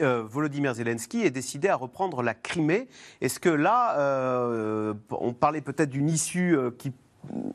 [0.00, 2.88] euh, Volodymyr Zelensky est décidé à reprendre la Crimée.
[3.20, 6.56] Est-ce que là, euh, on parlait peut-être d'une issue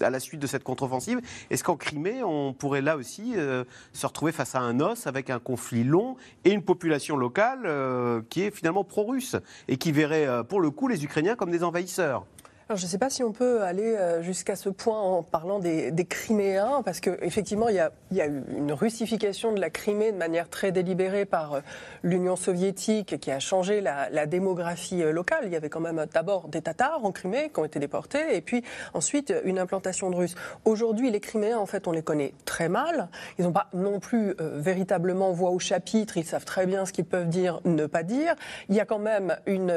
[0.02, 3.36] à la suite de cette contre-offensive, est-ce qu'en Crimée, on pourrait là aussi
[3.94, 7.62] se retrouver face à un os avec un conflit long et une population locale
[8.30, 9.38] qui est finalement pro-russe
[9.70, 12.26] et qui verrait pour le coup les Ukrainiens comme des envahisseurs?
[12.72, 15.60] Alors, je ne sais pas si on peut aller euh, jusqu'à ce point en parlant
[15.60, 20.18] des, Criméens, parce qu'effectivement, il il y a eu une russification de la Crimée de
[20.18, 21.60] manière très délibérée par euh,
[22.02, 25.44] l'Union soviétique qui a changé la, démographie euh, locale.
[25.48, 28.40] Il y avait quand même d'abord des Tatars en Crimée qui ont été déportés, et
[28.40, 30.36] puis ensuite une implantation de Russes.
[30.64, 33.10] Aujourd'hui, les Criméens, en fait, on les connaît très mal.
[33.38, 36.16] Ils n'ont pas non plus véritablement voix au chapitre.
[36.16, 38.36] Ils savent très bien ce qu'ils peuvent dire, ne pas dire.
[38.70, 39.74] Il y a quand même une,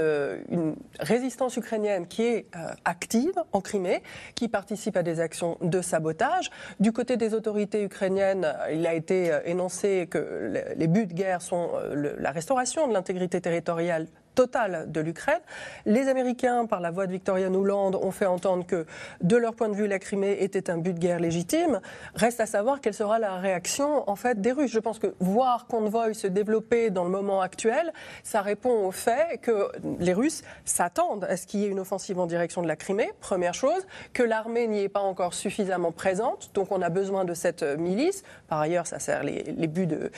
[1.01, 2.47] résistance ukrainienne qui est
[2.85, 4.03] active en Crimée,
[4.35, 6.51] qui participe à des actions de sabotage.
[6.81, 11.15] Du côté des autorités ukrainiennes, il a été euh, énoncé que le- les buts de
[11.15, 15.41] guerre sont euh, la restauration de l'intégrité territoriale totale de l'Ukraine.
[15.87, 18.87] Les Américains, par la voix de Victoria Nuland, ont fait entendre que,
[19.23, 21.81] de leur point de vue, la Crimée était un but de guerre légitime.
[22.15, 24.71] Reste à savoir quelle sera la réaction en fait des Russes.
[24.71, 27.93] Je pense que voir Convoy se développer dans le moment actuel,
[28.23, 29.69] ça répond au fait que
[29.99, 33.11] les Russes s'attendent à ce qu'il y ait une offensive en direction de la Crimée,
[33.21, 37.35] première chose, que l'armée n'y est pas encore suffisamment présente, donc on a besoin de
[37.35, 38.23] cette milice.
[38.49, 40.11] Par ailleurs, ça sert les, buts de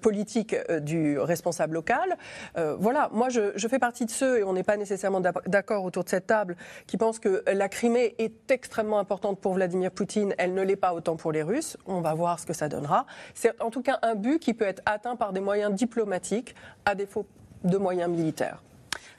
[0.00, 2.16] politique euh, du responsable local.
[2.56, 5.84] Euh, voilà, moi je, je fais partie de ceux, et on n'est pas nécessairement d'accord
[5.84, 10.34] autour de cette table, qui pensent que la Crimée est extrêmement importante pour Vladimir Poutine.
[10.38, 11.76] Elle ne l'est pas autant pour les Russes.
[11.86, 13.06] On va voir ce que ça donnera.
[13.34, 16.94] C'est en tout cas un but qui peut être atteint par des moyens diplomatiques, à
[16.94, 17.26] défaut
[17.64, 18.62] de moyens militaires.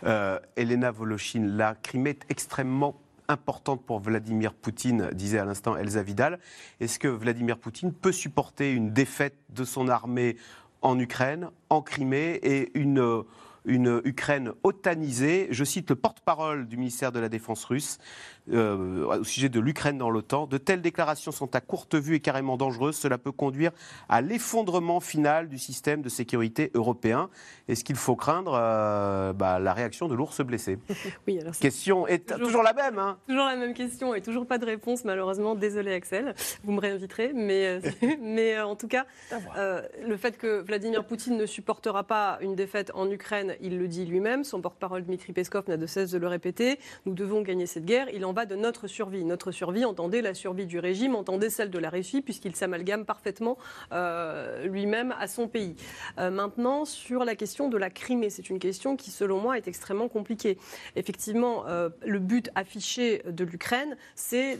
[0.03, 2.95] Euh, Elena Voloshin, la Crimée est extrêmement
[3.27, 6.39] importante pour Vladimir Poutine, disait à l'instant Elsa Vidal.
[6.79, 10.35] Est-ce que Vladimir Poutine peut supporter une défaite de son armée
[10.81, 13.23] en Ukraine, en Crimée et une,
[13.69, 15.47] une Ukraine otanisée.
[15.51, 17.99] Je cite le porte-parole du ministère de la Défense russe
[18.51, 20.47] euh, au sujet de l'Ukraine dans l'OTAN.
[20.47, 22.95] De telles déclarations sont à courte vue et carrément dangereuses.
[22.95, 23.71] Cela peut conduire
[24.07, 27.29] à l'effondrement final du système de sécurité européen.
[27.67, 30.77] Est-ce qu'il faut craindre euh, bah, la réaction de l'ours blessé?
[31.27, 32.97] Oui, alors Question est toujours, toujours la même.
[32.97, 35.55] Hein Toujours la même question et toujours pas de réponse, malheureusement.
[35.55, 36.33] Désolé, Axel.
[36.63, 37.31] Vous me réinviterez.
[37.33, 37.79] Mais, euh,
[38.21, 39.05] mais en tout cas,
[39.57, 43.87] euh, le fait que Vladimir Poutine ne supportera pas une défaite en Ukraine, il le
[43.87, 44.43] dit lui-même.
[44.43, 46.79] Son porte-parole Dmitri Peskov n'a de cesse de le répéter.
[47.05, 48.07] Nous devons gagner cette guerre.
[48.13, 49.23] Il en va de notre survie.
[49.23, 53.57] Notre survie, entendez la survie du régime, entendez celle de la Russie, puisqu'il s'amalgame parfaitement
[53.91, 55.75] euh, lui-même à son pays.
[56.17, 59.67] Euh, maintenant, sur la question de la Crimée, c'est une question qui, selon moi, est
[59.67, 60.57] extrêmement compliquée.
[60.95, 64.57] Effectivement, euh, le but affiché de l'Ukraine, c'est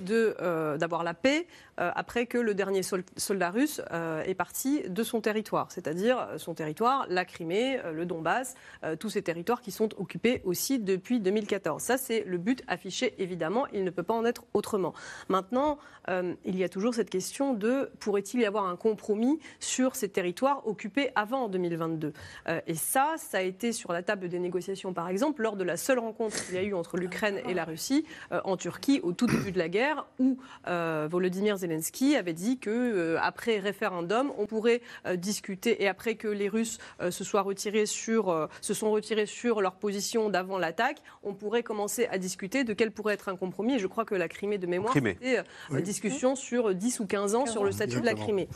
[0.78, 3.82] d'avoir la paix après que le dernier sol- soldat russe
[4.26, 8.56] est parti de son territoire, c'est-à-dire son territoire, la Crimée, le Donbass,
[9.00, 11.82] tous ces territoires qui sont occupés aussi depuis 2014.
[11.82, 14.94] Ça, c'est le but affiché, évidemment, il ne peut pas en être autrement.
[15.28, 15.78] Maintenant,
[16.10, 20.10] euh, il y a toujours cette question de pourrait-il y avoir un compromis sur ces
[20.10, 22.14] territoires occupés avant 2022
[22.48, 25.64] Euh, Et ça, ça a été sur la table des négociations, par exemple, lors de
[25.64, 29.00] la seule rencontre qu'il y a eu entre l'Ukraine et la Russie euh, en Turquie
[29.04, 34.46] au tout début de la guerre, où Volodymyr Zelensky avait dit que après référendum, on
[34.46, 34.82] pourrait
[35.16, 36.78] discuter et après que les Russes
[37.10, 42.08] se soient retirés sur, se sont retirés sur leur position d'avant l'attaque, on pourrait commencer
[42.08, 43.76] à discuter de quel pourrait être un compromis.
[43.76, 45.18] Et je crois que la Crimée de mémoire, Crimée.
[45.22, 48.14] c'était euh, discussion sur 10 ou 15 ans sur le statut de la.
[48.14, 48.48] Crimée.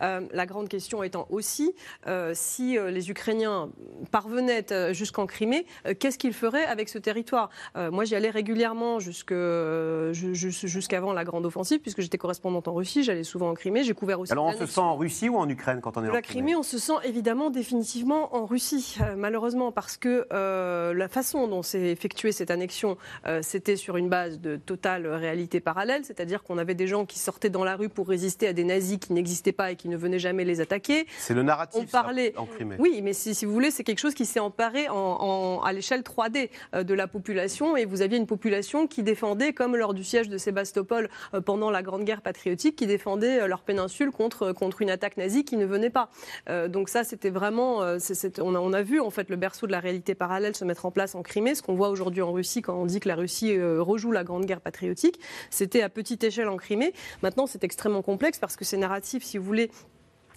[0.00, 1.74] Euh, la grande question étant aussi
[2.08, 3.70] euh, si euh, les Ukrainiens
[4.10, 7.50] parvenaient euh, jusqu'en Crimée, euh, qu'est-ce qu'ils feraient avec ce territoire?
[7.76, 8.98] Euh, Moi, j'y allais régulièrement
[9.30, 13.94] euh, jusqu'avant la grande offensive, puisque j'étais correspondante en Russie, j'allais souvent en Crimée, j'ai
[13.94, 14.32] couvert aussi.
[14.32, 16.56] Alors on se sent en Russie ou en Ukraine quand on est en la Crimée,
[16.56, 21.62] on se sent évidemment définitivement en Russie, euh, malheureusement, parce que euh, la façon dont
[21.62, 26.58] s'est effectuée cette annexion, euh, c'était sur une base de totale réalité parallèle, c'est-à-dire qu'on
[26.58, 29.52] avait des gens qui sortaient dans la rue pour résister à des nazis qui n'existaient
[29.52, 31.06] pas et qui ne venaient jamais les attaquer.
[31.18, 32.76] C'est le narratif On parlait- ça, en Crimée.
[32.78, 35.72] Oui, mais si, si vous voulez, c'est quelque chose qui s'est emparé en- en- à
[35.72, 37.76] l'échelle 3D euh, de la population.
[37.76, 41.70] Et vous aviez une population qui défendait, comme lors du siège de Sébastopol euh, pendant
[41.70, 45.56] la Grande Guerre patriotique, qui défendait euh, leur péninsule contre, contre une attaque nazie qui
[45.56, 46.08] ne venait pas.
[46.48, 47.78] Euh, donc ça, c'était vraiment...
[47.78, 50.86] on, a, on a vu en fait le berceau de la réalité parallèle se mettre
[50.86, 51.54] en place en Crimée.
[51.54, 54.31] Ce qu'on voit aujourd'hui en Russie quand on dit que la Russie rejoue la Grande
[54.40, 56.92] Guerre patriotique, c'était à petite échelle en Crimée.
[57.22, 59.70] Maintenant, c'est extrêmement complexe parce que ces narratifs, si vous voulez,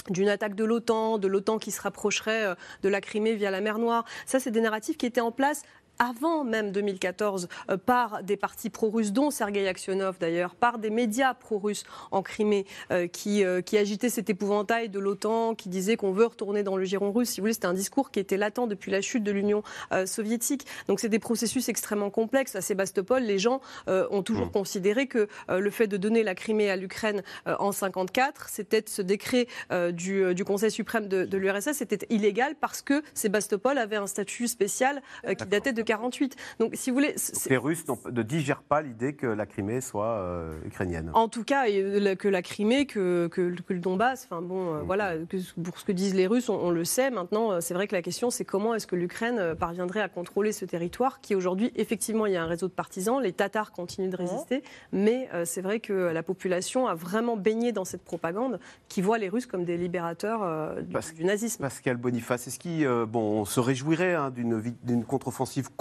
[0.10, 3.62] d'une attaque de l'OTAN, de l'OTAN qui se rapprocherait euh, de la Crimée via la
[3.62, 4.06] mer Noire.
[4.26, 5.64] Ça, c'est des narratifs qui étaient en place
[6.00, 11.34] avant même 2014 euh, par des partis pro-russes, dont Sergei Aksionov d'ailleurs, par des médias
[11.34, 16.12] pro-russes en Crimée euh, qui, euh, qui agitaient cet épouvantail de l'OTAN, qui disaient qu'on
[16.12, 17.30] veut retourner dans le giron russe.
[17.30, 19.64] Si vous voulez, c'était un discours qui était latent depuis la chute de l'Union
[20.06, 20.66] soviétique.
[20.88, 22.56] Donc c'est des processus extrêmement complexes.
[22.56, 26.76] À Sébastopol, les gens ont toujours considéré que le fait de donner la Crimée à
[26.76, 29.48] l'Ukraine en 54, c'était ce décret
[29.92, 34.48] du, du Conseil suprême de, de l'URSS, c'était illégal parce que Sébastopol avait un statut
[34.48, 36.36] spécial qui datait de 48.
[36.60, 37.16] Donc si vous voulez,
[37.50, 41.12] Les Russes ne digèrent pas l'idée que la Crimée soit euh, ukrainienne.
[41.14, 44.80] en tout cas, la- que la Crimée, que, que, que le Donbass, enfin bon, euh,
[44.82, 47.10] voilà, que, pour ce que disent les Russes, on, on le sait.
[47.10, 50.10] Maintenant, euh, c'est vrai que la question, c'est comment est-ce que l'Ukraine euh, parviendrait à
[50.10, 53.72] contrôler ce territoire qui aujourd'hui, effectivement, il y a un réseau de partisans, les Tatars
[53.72, 58.04] continuent de résister, mais euh, c'est vrai que la population a vraiment baigné dans cette
[58.04, 61.62] propagande qui voit les Russes comme des libérateurs euh, du, nazisme.
[61.62, 65.75] Pascal Boniface, est-ce euh, bon, on se réjouirait hein, d'une contre-offensive euh,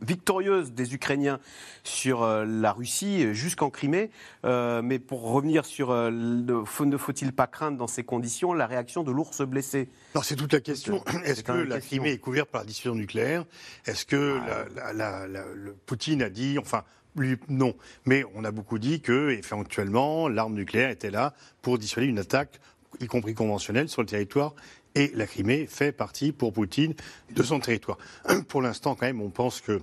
[0.00, 1.40] victorieuse des Ukrainiens
[1.82, 4.10] sur euh, la Russie jusqu'en Crimée.
[4.44, 9.02] Euh, mais pour revenir sur euh, ne faut-il pas craindre dans ces conditions la réaction
[9.02, 9.88] de l'ours blessé?
[10.14, 11.02] Alors c'est toute la question.
[11.24, 11.96] Est-ce que la question.
[11.98, 13.44] Crimée est couverte par la dissuasion nucléaire?
[13.86, 16.84] Est-ce que la- la- la- la- le Poutine a dit, enfin,
[17.16, 17.74] lui, non.
[18.06, 22.60] Mais on a beaucoup dit que, éventuellement, l'arme nucléaire était là pour dissuader une attaque,
[23.00, 24.54] y compris conventionnelle, sur le territoire.
[24.94, 26.94] Et la Crimée fait partie, pour Poutine,
[27.34, 27.98] de son territoire.
[28.48, 29.82] Pour l'instant, quand même, on pense que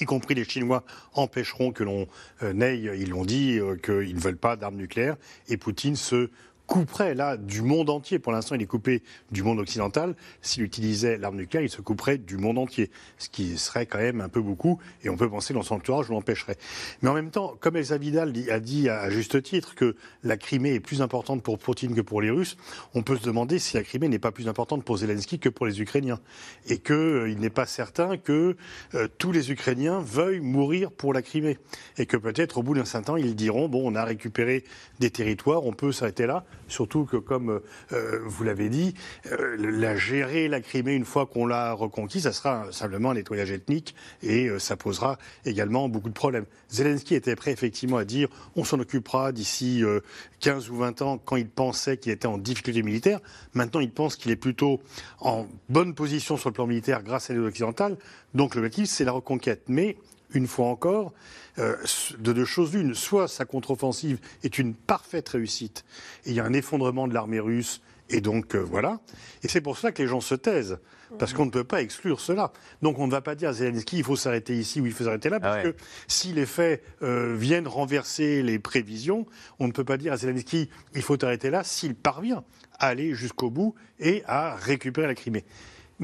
[0.00, 2.08] y compris les Chinois, empêcheront que l'on
[2.42, 5.16] euh, n'aille, ils l'ont dit, euh, qu'ils ne veulent pas d'armes nucléaires,
[5.48, 6.30] et Poutine se
[6.66, 8.18] couperait là du monde entier.
[8.18, 10.14] Pour l'instant, il est coupé du monde occidental.
[10.40, 14.20] S'il utilisait l'arme nucléaire, il se couperait du monde entier, ce qui serait quand même
[14.20, 16.56] un peu beaucoup, et on peut penser que dans son entourage, l'empêcherait.
[17.02, 20.74] Mais en même temps, comme Elsa Vidal a dit à juste titre que la Crimée
[20.74, 22.56] est plus importante pour Poutine que pour les Russes,
[22.94, 25.66] on peut se demander si la Crimée n'est pas plus importante pour Zelensky que pour
[25.66, 26.20] les Ukrainiens.
[26.68, 28.56] Et qu'il n'est pas certain que
[28.94, 31.58] euh, tous les Ukrainiens veuillent mourir pour la Crimée.
[31.98, 34.64] Et que peut-être au bout d'un certain temps, ils diront, bon, on a récupéré
[35.00, 36.44] des territoires, on peut s'arrêter là.
[36.68, 37.60] Surtout que, comme
[37.92, 38.94] euh, vous l'avez dit,
[39.32, 43.50] euh, la gérer la Crimée une fois qu'on l'a reconquis, ça sera simplement un nettoyage
[43.50, 46.46] ethnique et euh, ça posera également beaucoup de problèmes.
[46.70, 50.00] Zelensky était prêt effectivement à dire on s'en occupera d'ici euh,
[50.40, 53.20] 15 ou 20 ans quand il pensait qu'il était en difficulté militaire.
[53.52, 54.80] Maintenant, il pense qu'il est plutôt
[55.20, 57.96] en bonne position sur le plan militaire grâce à l'aide occidentale.
[58.34, 59.62] Donc l'objectif, c'est la reconquête.
[59.68, 59.96] Mais
[60.32, 61.12] une fois encore,
[61.58, 61.76] euh,
[62.18, 62.94] de deux choses l'une.
[62.94, 65.84] Soit sa contre-offensive est une parfaite réussite,
[66.24, 67.80] et il y a un effondrement de l'armée russe,
[68.10, 69.00] et donc euh, voilà.
[69.42, 70.78] Et c'est pour ça que les gens se taisent,
[71.18, 72.52] parce qu'on ne peut pas exclure cela.
[72.82, 75.04] Donc on ne va pas dire à Zelensky, il faut s'arrêter ici ou il faut
[75.04, 75.72] s'arrêter là, parce Ah ouais.
[75.72, 75.78] que
[76.08, 79.26] si les faits euh, viennent renverser les prévisions,
[79.60, 82.42] on ne peut pas dire à Zelensky, il faut arrêter là, s'il parvient
[82.78, 85.44] à aller jusqu'au bout et à récupérer la Crimée.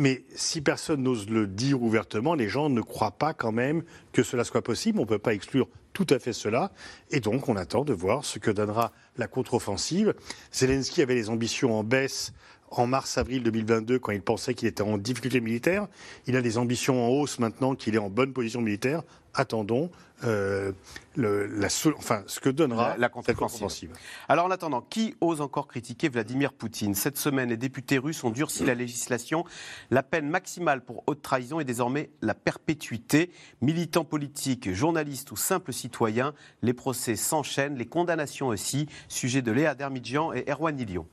[0.01, 3.83] Mais si personne n'ose le dire ouvertement, les gens ne croient pas quand même
[4.13, 4.99] que cela soit possible.
[4.99, 6.73] On ne peut pas exclure tout à fait cela.
[7.11, 10.15] Et donc, on attend de voir ce que donnera la contre-offensive.
[10.55, 12.33] Zelensky avait les ambitions en baisse
[12.71, 15.87] en mars-avril 2022 quand il pensait qu'il était en difficulté militaire.
[16.27, 19.03] Il a des ambitions en hausse maintenant qu'il est en bonne position militaire.
[19.35, 19.91] Attendons
[20.25, 20.73] euh,
[21.17, 23.91] le- la sol- enfin, ce que donnera La- la contre-offensive.
[24.29, 26.95] Alors en attendant, qui ose encore critiquer Vladimir Poutine?
[26.95, 29.45] Cette semaine, les députés russes ont durci la législation.
[29.91, 33.31] La peine maximale pour haute trahison est désormais la perpétuité.
[33.63, 38.89] Militants politiques, journalistes ou simples citoyens, les procès s'enchaînent, les condamnations aussi.
[39.09, 41.07] Sujet de Léa Dermidjian et Erwan Ilion.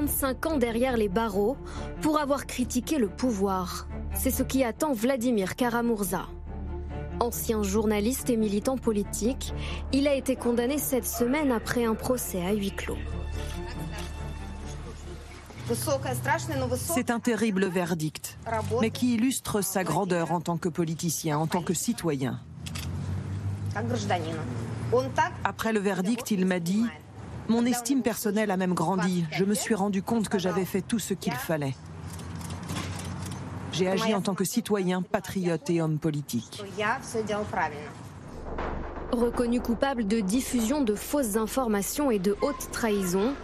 [0.00, 1.56] 25 ans derrière les barreaux
[2.02, 3.88] pour avoir critiqué le pouvoir.
[4.14, 6.26] C'est ce qui attend Vladimir Karamurza.
[7.18, 9.54] Ancien journaliste et militant politique,
[9.94, 12.98] il a été condamné cette semaine après un procès à huis clos.
[16.74, 18.36] C'est un terrible verdict,
[18.82, 22.38] mais qui illustre sa grandeur en tant que politicien, en tant que citoyen.
[25.42, 26.84] Après le verdict, il m'a dit
[27.48, 29.24] Mon estime personnelle a même grandi.
[29.30, 31.74] Je me suis rendu compte que j'avais fait tout ce qu'il fallait.
[33.72, 36.62] J'ai agi en tant que citoyen, patriote et homme politique.
[39.12, 43.34] Reconnu coupable de diffusion de fausses informations et de haute trahison,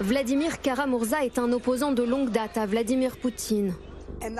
[0.00, 3.74] Vladimir Karamurza est un opposant de longue date à Vladimir Poutine.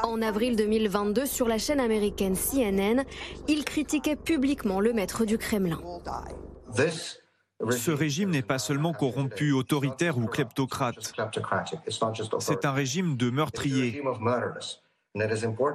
[0.03, 3.05] En avril 2022, sur la chaîne américaine CNN,
[3.49, 5.81] il critiquait publiquement le maître du Kremlin.
[7.71, 11.13] Ce régime n'est pas seulement corrompu, autoritaire ou kleptocrate.
[12.39, 14.01] C'est un régime de meurtriers.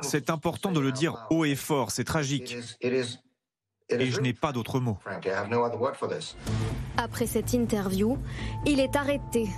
[0.02, 2.58] C'est important de le dire haut et fort, c'est tragique.
[2.82, 4.98] Et je n'ai pas d'autre mot.
[6.98, 8.18] Après cette interview,
[8.66, 9.50] il est arrêté,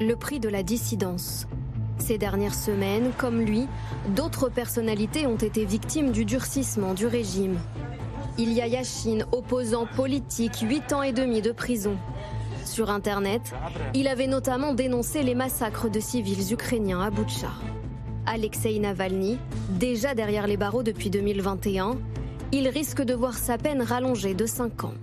[0.00, 1.46] le prix de la dissidence.
[1.98, 3.68] Ces dernières semaines, comme lui,
[4.08, 7.58] d'autres personnalités ont été victimes du durcissement du régime.
[8.36, 11.96] Ilya Yashin, opposant politique, 8 ans et demi de prison.
[12.64, 13.42] Sur Internet,
[13.94, 17.50] il avait notamment dénoncé les massacres de civils ukrainiens à Boutcha.
[18.26, 19.38] Alexei Navalny,
[19.78, 21.96] déjà derrière les barreaux depuis 2021,
[22.50, 24.94] il risque de voir sa peine rallongée de 5 ans.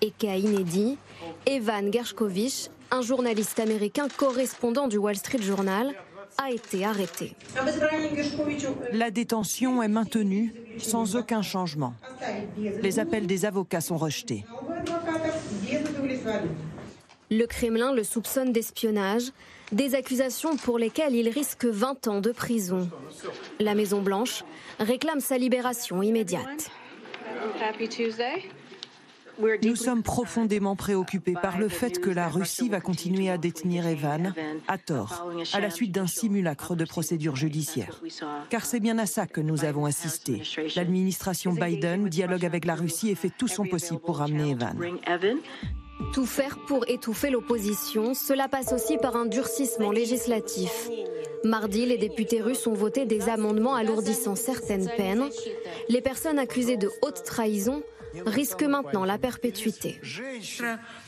[0.00, 0.96] Et cas inédit,
[1.44, 5.92] Evan Gershkovich, un journaliste américain correspondant du Wall Street Journal,
[6.42, 7.34] a été arrêté.
[8.92, 11.94] La détention est maintenue sans aucun changement.
[12.82, 14.44] Les appels des avocats sont rejetés.
[17.30, 19.32] Le Kremlin le soupçonne d'espionnage,
[19.72, 22.88] des accusations pour lesquelles il risque 20 ans de prison.
[23.60, 24.44] La Maison-Blanche
[24.78, 26.70] réclame sa libération immédiate.
[29.62, 34.34] Nous sommes profondément préoccupés par le fait que la Russie va continuer à détenir Evan,
[34.66, 38.00] à tort, à la suite d'un simulacre de procédure judiciaire.
[38.50, 40.42] Car c'est bien à ça que nous avons assisté.
[40.76, 44.76] L'administration Biden dialogue avec la Russie et fait tout son possible pour ramener Evan.
[46.14, 50.88] Tout faire pour étouffer l'opposition, cela passe aussi par un durcissement législatif.
[51.44, 55.28] Mardi, les députés russes ont voté des amendements alourdissant certaines peines.
[55.88, 57.82] Les personnes accusées de haute trahison
[58.26, 60.00] risquent maintenant la perpétuité.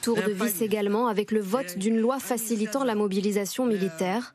[0.03, 4.35] Tour de vis également avec le vote d'une loi facilitant la mobilisation militaire.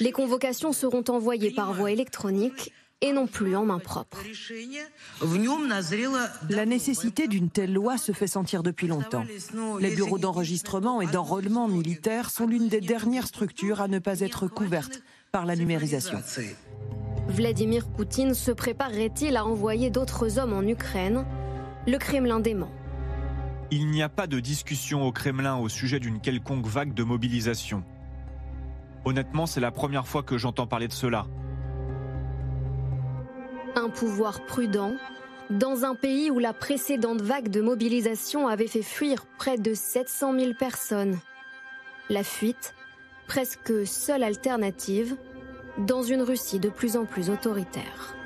[0.00, 4.18] Les convocations seront envoyées par voie électronique et non plus en main propre.
[6.48, 9.24] La nécessité d'une telle loi se fait sentir depuis longtemps.
[9.80, 14.48] Les bureaux d'enregistrement et d'enrôlement militaires sont l'une des dernières structures à ne pas être
[14.48, 16.22] couvertes par la numérisation.
[17.28, 21.26] Vladimir Poutine se préparerait-il à envoyer d'autres hommes en Ukraine?
[21.86, 22.70] Le Kremlin dément.
[23.70, 27.84] Il n'y a pas de discussion au Kremlin au sujet d'une quelconque vague de mobilisation.
[29.04, 31.26] Honnêtement, c'est la première fois que j'entends parler de cela.
[33.76, 34.94] Un pouvoir prudent
[35.50, 40.36] dans un pays où la précédente vague de mobilisation avait fait fuir près de 700
[40.38, 41.18] 000 personnes.
[42.10, 42.74] La fuite,
[43.28, 45.16] presque seule alternative,
[45.78, 48.16] dans une Russie de plus en plus autoritaire.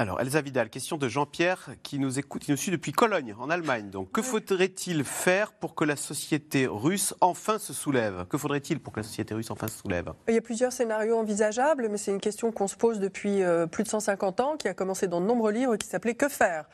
[0.00, 3.50] Alors, Elsa Vidal, question de Jean-Pierre qui nous écoute, qui nous suit depuis Cologne, en
[3.50, 3.90] Allemagne.
[3.90, 8.24] Donc, que faudrait-il faire pour que la société russe enfin se soulève?
[8.30, 10.12] Que faudrait-il pour que la société russe enfin se soulève?
[10.28, 13.66] Il y a plusieurs scénarios envisageables, mais c'est une question qu'on se pose depuis euh,
[13.66, 16.66] plus de 150 ans, qui a commencé dans de nombreux livres, qui s'appelait Que faire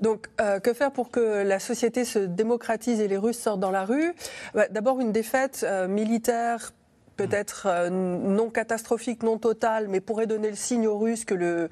[0.00, 3.70] Donc, euh, que faire pour que la société se démocratise et les Russes sortent dans
[3.70, 4.14] la rue?
[4.54, 6.72] Bah, D'abord, une défaite euh, militaire
[7.26, 11.68] peut-être euh, non catastrophique, non totale, mais pourrait donner le signe aux Russes que le,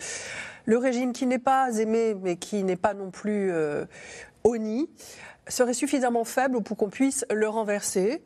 [0.67, 3.87] régime qui n'est pas aimé, mais qui n'est pas non plus euh,
[4.45, 4.91] honni,
[5.49, 8.23] serait suffisamment faible pour qu'on puisse le renverser.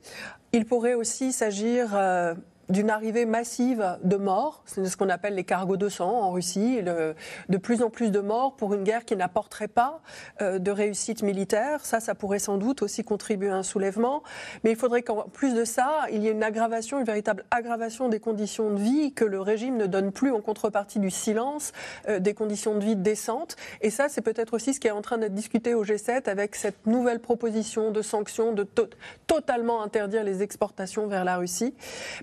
[0.52, 2.34] Il pourrait aussi s'agir euh,
[2.72, 6.80] d'une arrivée massive de morts, c'est ce qu'on appelle les cargos de sang en Russie,
[6.82, 10.00] de plus en plus de morts pour une guerre qui n'apporterait pas
[10.40, 11.84] euh, de réussite militaire.
[11.84, 14.22] Ça, ça pourrait sans doute aussi contribuer à un soulèvement.
[14.64, 18.08] Mais il faudrait qu'en plus de ça, il y ait une aggravation, une véritable aggravation
[18.08, 21.72] des conditions de vie, que le régime ne donne plus en contrepartie du silence,
[22.08, 23.56] euh, des conditions de vie décentes.
[23.82, 26.54] Et ça, c'est peut-être aussi ce qui est en train d'être discuté au G7 avec
[26.54, 28.88] cette nouvelle proposition de sanctions, de to
[29.26, 31.74] totalement interdire les exportations vers la Russie.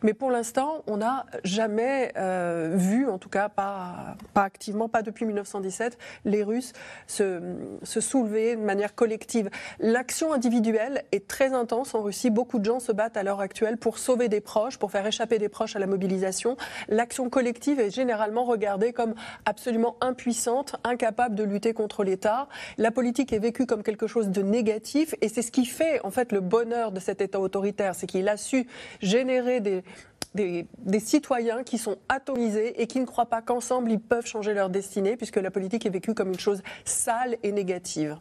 [0.03, 0.31] Mais pour
[0.87, 6.43] on n'a jamais euh, vu, en tout cas pas, pas activement, pas depuis 1917, les
[6.43, 6.73] Russes
[7.07, 7.41] se,
[7.83, 9.49] se soulever de manière collective.
[9.79, 12.29] L'action individuelle est très intense en Russie.
[12.29, 15.37] Beaucoup de gens se battent à l'heure actuelle pour sauver des proches, pour faire échapper
[15.39, 16.57] des proches à la mobilisation.
[16.87, 19.15] L'action collective est généralement regardée comme
[19.45, 22.47] absolument impuissante, incapable de lutter contre l'État.
[22.77, 26.11] La politique est vécue comme quelque chose de négatif et c'est ce qui fait en
[26.11, 28.67] fait le bonheur de cet État autoritaire, c'est qu'il a su
[29.01, 29.83] générer des,
[30.35, 34.53] des, des, citoyens qui sont atomisés et qui ne croient pas qu'ensemble ils peuvent changer
[34.53, 38.17] leur destinée, puisque la politique est vécue comme une chose sale et négative.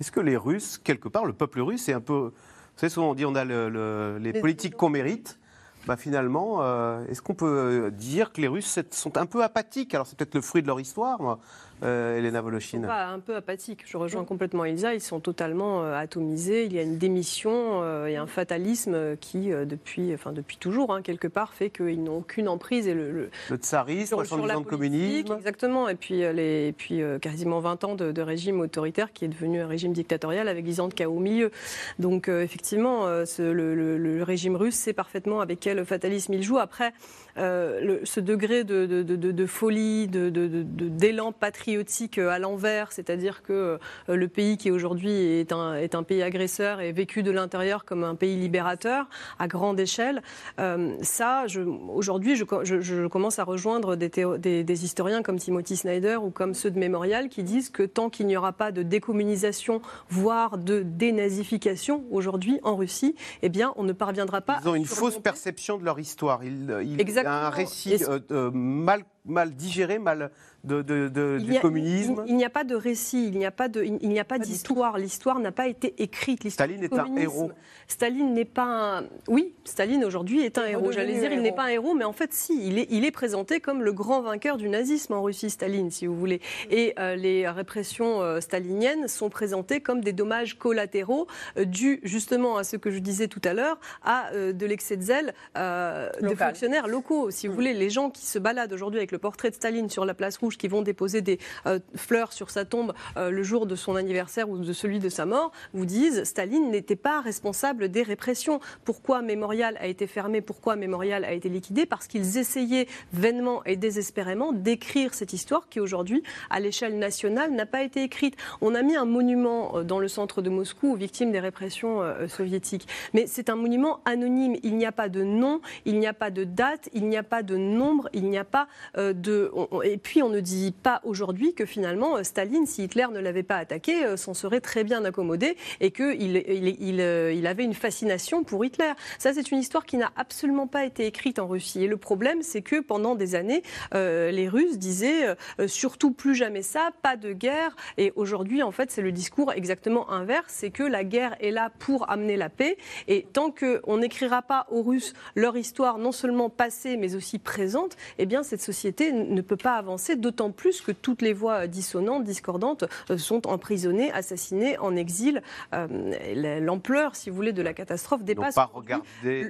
[0.00, 2.32] Est-ce que les Russes, quelque part, le peuple russe est un peu.
[2.32, 2.32] Vous
[2.76, 5.38] savez, souvent on dit on a le, le, les, les, politiques qu'on mérite.
[5.86, 9.94] Bah finalement, euh, est-ce qu'on peut dire que les Russes sont un peu apathiques?
[9.94, 11.38] Alors c'est peut-être le fruit de leur histoire,
[11.82, 13.84] euh, Elena Voloshin pas un peu apathique.
[13.86, 14.94] Je rejoins complètement Elsa.
[14.94, 16.64] Ils sont totalement euh, atomisés.
[16.64, 20.94] Il y a une démission euh, et un fatalisme qui, euh, depuis, enfin, depuis toujours,
[20.94, 22.88] hein, quelque part, fait qu'ils n'ont aucune emprise.
[22.88, 25.34] Et le, le, le tsarisme, 70 ans de communisme.
[25.34, 25.88] Exactement.
[25.88, 29.60] Et puis, les, et puis quasiment 20 ans de, de, régime autoritaire qui est devenu
[29.60, 31.50] un régime dictatorial avec 10 ans de chaos au milieu.
[31.98, 36.58] Donc, effectivement, ce, le, le, régime russe sait parfaitement avec quel fatalisme il joue.
[36.58, 36.92] Après,
[37.36, 43.78] ce degré de, de, de folie, d'élan patriotique, patriotique à l'envers, c'est-à-dire que
[44.08, 48.04] le pays qui aujourd'hui est un, est un pays agresseur est vécu de l'intérieur comme
[48.04, 49.08] un pays libérateur
[49.38, 50.22] à grande échelle.
[50.58, 51.44] Euh, ça,
[51.88, 56.30] aujourd'hui, je, je, je, commence à rejoindre des, des, des, historiens comme Timothy Snyder ou
[56.30, 60.56] comme ceux de Mémorial qui disent que tant qu'il n'y aura pas de décommunisation, voire
[60.56, 64.60] de dénazification aujourd'hui en Russie, eh bien, on ne parviendra pas.
[64.62, 66.42] Ils ont une fausse perception de leur histoire.
[66.44, 70.30] Y un récit euh, euh, mal mal digéré, mal
[70.64, 72.22] de, de, de du a, communisme.
[72.26, 74.24] Il, il n'y a pas de récit, il n'y a pas de, il n'y a
[74.24, 74.98] pas, pas d'histoire.
[74.98, 76.48] L'histoire n'a pas été écrite.
[76.48, 77.50] Staline est un héros.
[77.88, 79.04] Staline n'est pas un...
[79.28, 80.92] Oui, Staline aujourd'hui est un héros.
[80.92, 83.10] J'allais dire, il n'est pas un héros, mais en fait, si, il est, il est
[83.10, 86.40] présenté comme le grand vainqueur du nazisme en Russie, Staline, si vous voulez.
[86.70, 92.56] Et euh, les répressions euh, staliniennes sont présentées comme des dommages collatéraux euh, dus justement
[92.56, 96.86] à ce que je disais tout à l'heure, à de l'excès de zèle de fonctionnaires
[96.86, 97.30] locaux.
[97.30, 97.56] Si vous mmh.
[97.56, 100.36] voulez, les gens qui se baladent aujourd'hui avec le portrait de Staline sur la place
[100.36, 103.96] rouge qui vont déposer des euh, fleurs sur sa tombe euh, le jour de son
[103.96, 108.60] anniversaire ou de celui de sa mort, vous disent Staline n'était pas responsable des répressions.
[108.84, 110.40] Pourquoi Mémorial a été fermé?
[110.40, 111.86] Pourquoi Mémorial a été liquidé?
[111.86, 117.66] Parce qu'ils essayaient vainement et désespérément d'écrire cette histoire qui aujourd'hui, à l'échelle nationale, n'a
[117.66, 118.36] pas été écrite.
[118.60, 122.02] On a mis un monument euh, dans le centre de Moscou aux victimes des répressions
[122.28, 122.86] soviétiques.
[123.14, 124.56] Mais c'est un monument anonyme.
[124.62, 127.22] Il n'y a pas de nom, il n'y a pas de date, il n'y a
[127.22, 128.68] pas de nombre, il n'y a pas
[129.00, 129.50] de.
[129.84, 133.56] Et puis on ne dit pas aujourd'hui que finalement Staline, si Hitler ne l'avait pas
[133.56, 138.92] attaqué, s'en serait très bien accommodé et qu'il il, il, avait une fascination pour Hitler.
[139.18, 141.84] Ça, c'est une histoire qui n'a absolument pas été écrite en Russie.
[141.84, 145.34] Et le problème, c'est que pendant des années, les Russes disaient
[145.66, 147.74] surtout plus jamais ça, pas de guerre.
[147.96, 151.70] Et aujourd'hui, en fait, c'est le discours exactement inverse, c'est que la guerre est là
[151.78, 152.76] pour amener la paix.
[153.08, 157.96] Et tant qu'on n'écrira pas aux Russes leur histoire, non seulement passée, mais aussi présente,
[158.18, 162.24] eh bien, cette société ne peut pas avancer, d'autant plus que toutes les voix dissonantes,
[162.24, 162.84] discordantes,
[163.16, 165.42] sont emprisonnées, assassinées, en exil.
[165.72, 168.56] L'ampleur, si vous voulez, de la catastrophe dépasse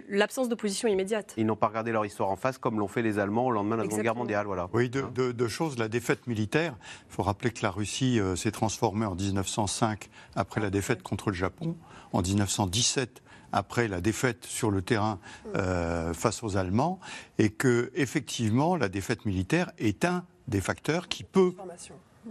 [0.08, 1.34] l'absence d'opposition immédiate.
[1.36, 3.76] Ils n'ont pas regardé leur histoire en face comme l'ont fait les Allemands au lendemain
[3.76, 4.46] de la Seconde Guerre mondiale.
[4.46, 4.68] Voilà.
[4.72, 5.78] Oui, deux, choses.
[5.78, 6.76] La défaite militaire,
[7.08, 11.36] il faut rappeler que la Russie s'est transformée en 1905 après la défaite contre le
[11.36, 11.76] Japon.
[12.12, 13.22] En 1917,
[13.52, 15.18] après la défaite sur le terrain
[15.56, 17.00] euh, face aux Allemands,
[17.38, 21.52] et que effectivement la défaite militaire est un des facteurs qui peut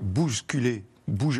[0.01, 0.83] bousculer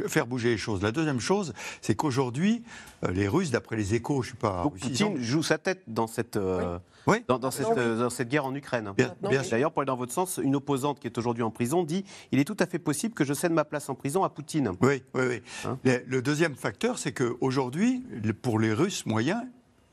[0.08, 0.82] faire bouger les choses.
[0.82, 2.64] La deuxième chose, c'est qu'aujourd'hui,
[3.04, 4.64] euh, les Russes, d'après les échos, je ne suis pas.
[4.64, 6.80] Poutine joue sa tête dans cette, euh,
[7.28, 8.94] Dans, cette, dans, cette, guerre en Ukraine.
[9.22, 12.40] D'ailleurs, pour aller dans votre sens, une opposante qui est aujourd'hui en prison dit il
[12.40, 14.72] est tout à fait possible que je cède ma place en prison à Poutine.
[14.82, 15.42] Oui, oui, oui.
[15.66, 18.04] Hein le deuxième facteur, c'est qu'aujourd'hui,
[18.42, 19.44] pour les Russes moyens,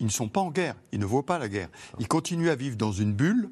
[0.01, 1.69] ils ne sont pas en guerre, ils ne voient pas la guerre.
[1.99, 3.51] Ils continuent à vivre dans une bulle.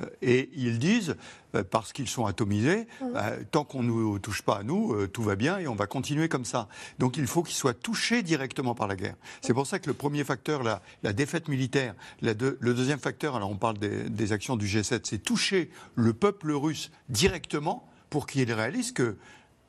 [0.00, 1.16] Euh, et ils disent,
[1.54, 3.04] euh, parce qu'ils sont atomisés, mmh.
[3.14, 5.86] euh, tant qu'on ne nous touche pas à nous, tout va bien et on va
[5.86, 6.68] continuer comme ça.
[6.98, 9.14] Donc il faut qu'ils soient touchés directement par la guerre.
[9.40, 13.50] C'est pour ça que le premier facteur, la, la défaite militaire, le deuxième facteur, alors
[13.50, 18.52] on parle des, des actions du G7, c'est toucher le peuple russe directement pour qu'il
[18.52, 19.16] réalise que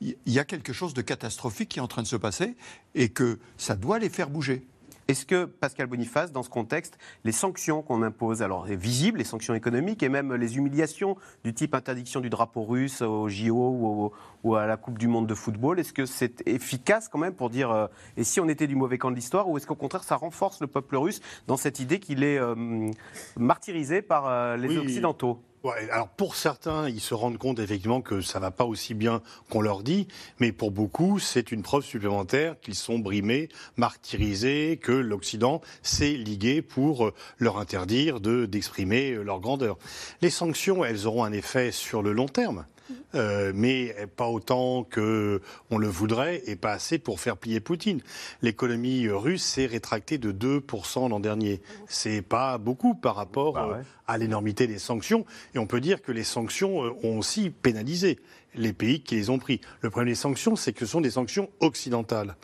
[0.00, 2.54] il y a quelque chose de catastrophique qui est en train de se passer
[2.94, 4.66] et que ça doit les faire bouger.
[5.08, 9.54] Est-ce que, Pascal Boniface, dans ce contexte, les sanctions qu'on impose, alors visibles, les sanctions
[9.54, 14.66] économiques et même les humiliations du type interdiction du drapeau russe au JO ou, à
[14.66, 17.86] la Coupe du Monde de football, est-ce que c'est efficace quand même pour dire euh,
[18.16, 20.60] et si on était du mauvais camp de l'histoire ou est-ce qu'au contraire ça renforce
[20.60, 22.90] le peuple russe dans cette idée qu'il est euh,
[23.36, 25.40] martyrisé par euh, les Occidentaux?
[25.90, 29.60] Alors pour certains, ils se rendent compte effectivement que ça va pas aussi bien qu'on
[29.60, 30.06] leur dit,
[30.38, 36.62] mais pour beaucoup, c'est une preuve supplémentaire qu'ils sont brimés, martyrisés, que l'Occident s'est ligué
[36.62, 39.78] pour leur interdire de d'exprimer leur grandeur.
[40.22, 42.66] Les sanctions, elles auront un effet sur le long terme.
[43.14, 48.00] Euh, mais pas autant que on le voudrait et pas assez pour faire plier Poutine.
[48.42, 51.60] L'économie russe s'est rétractée de 2% l'an dernier.
[51.88, 55.24] C'est pas beaucoup par rapport bah euh, à l'énormité des sanctions.
[55.54, 58.18] Et on peut dire que les sanctions euh, ont aussi pénalisé
[58.54, 59.60] les pays qui les ont pris.
[59.80, 62.36] Le problème des sanctions, c'est que ce sont des sanctions occidentales.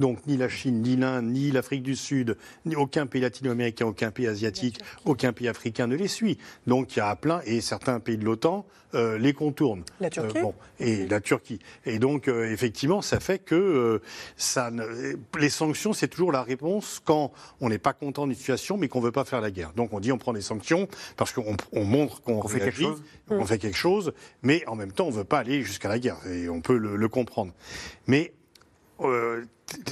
[0.00, 4.10] Donc ni la Chine, ni l'Inde, ni l'Afrique du Sud, ni aucun pays latino-américain, aucun
[4.10, 6.38] pays asiatique, aucun pays africain ne les suit.
[6.66, 9.84] Donc il y a plein, et certains pays de l'OTAN euh, les contournent.
[10.00, 11.60] La euh, Turquie bon, Et la Turquie.
[11.84, 14.00] Et donc euh, effectivement, ça fait que
[14.36, 14.70] ça
[15.38, 18.98] les sanctions, c'est toujours la réponse quand on n'est pas content d'une situation, mais qu'on
[18.98, 19.72] ne veut pas faire la guerre.
[19.74, 23.02] Donc on dit on prend des sanctions parce qu'on montre qu'on fait quelque chose.
[23.28, 25.98] On fait quelque chose, mais en même temps, on ne veut pas aller jusqu'à la
[25.98, 26.16] guerre.
[26.26, 27.52] Et on peut le, comprendre.
[28.06, 28.32] Mais
[29.00, 29.44] euh,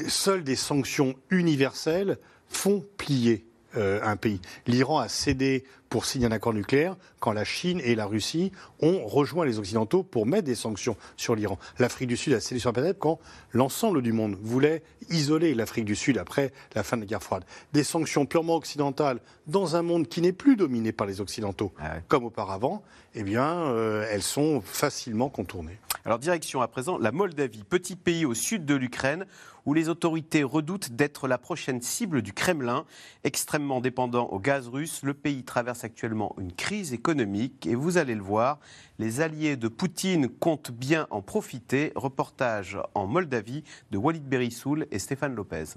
[0.08, 2.18] seules des sanctions universelles
[2.48, 3.44] font plier
[3.76, 4.40] euh, un pays.
[4.66, 8.50] L'Iran a cédé pour signer un accord nucléaire quand la Chine et la Russie
[8.80, 11.58] ont rejoint les Occidentaux pour mettre des sanctions sur l'Iran.
[11.78, 13.18] L'Afrique du Sud a cédé sur la planète quand
[13.52, 17.44] l'ensemble du monde voulait isoler l'Afrique du Sud après la fin de la guerre froide.
[17.72, 21.96] Des sanctions purement occidentales dans un monde qui n'est plus dominé par les Occidentaux ah
[22.08, 22.82] comme auparavant,
[23.14, 25.78] eh bien, euh, elles sont facilement contournées.
[26.04, 29.26] Alors direction à présent la Moldavie, petit pays au sud de l'Ukraine
[29.68, 32.86] où les autorités redoutent d'être la prochaine cible du Kremlin.
[33.22, 38.14] Extrêmement dépendant au gaz russe, le pays traverse actuellement une crise économique et vous allez
[38.14, 38.60] le voir,
[38.98, 41.92] les alliés de Poutine comptent bien en profiter.
[41.96, 45.74] Reportage en Moldavie de Walid Berissoul et Stéphane Lopez.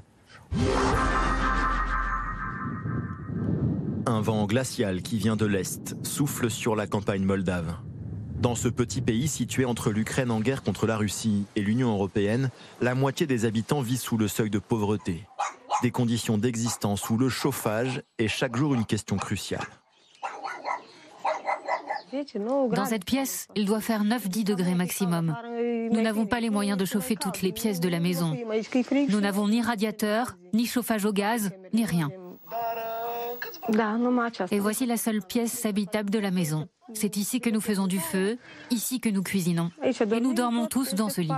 [4.06, 7.76] Un vent glacial qui vient de l'Est souffle sur la campagne moldave.
[8.42, 12.50] Dans ce petit pays situé entre l'Ukraine en guerre contre la Russie et l'Union européenne,
[12.82, 15.28] la moitié des habitants vit sous le seuil de pauvreté.
[15.84, 19.68] Des conditions d'existence où le chauffage est chaque jour une question cruciale.
[22.72, 25.36] Dans cette pièce, il doit faire 9-10 degrés maximum.
[25.92, 28.36] Nous n'avons pas les moyens de chauffer toutes les pièces de la maison.
[29.10, 32.10] Nous n'avons ni radiateur, ni chauffage au gaz, ni rien.
[34.50, 36.68] Et voici la seule pièce habitable de la maison.
[36.94, 38.38] C'est ici que nous faisons du feu,
[38.70, 39.72] ici que nous cuisinons.
[39.84, 41.32] Et nous dormons tous dans ce lit.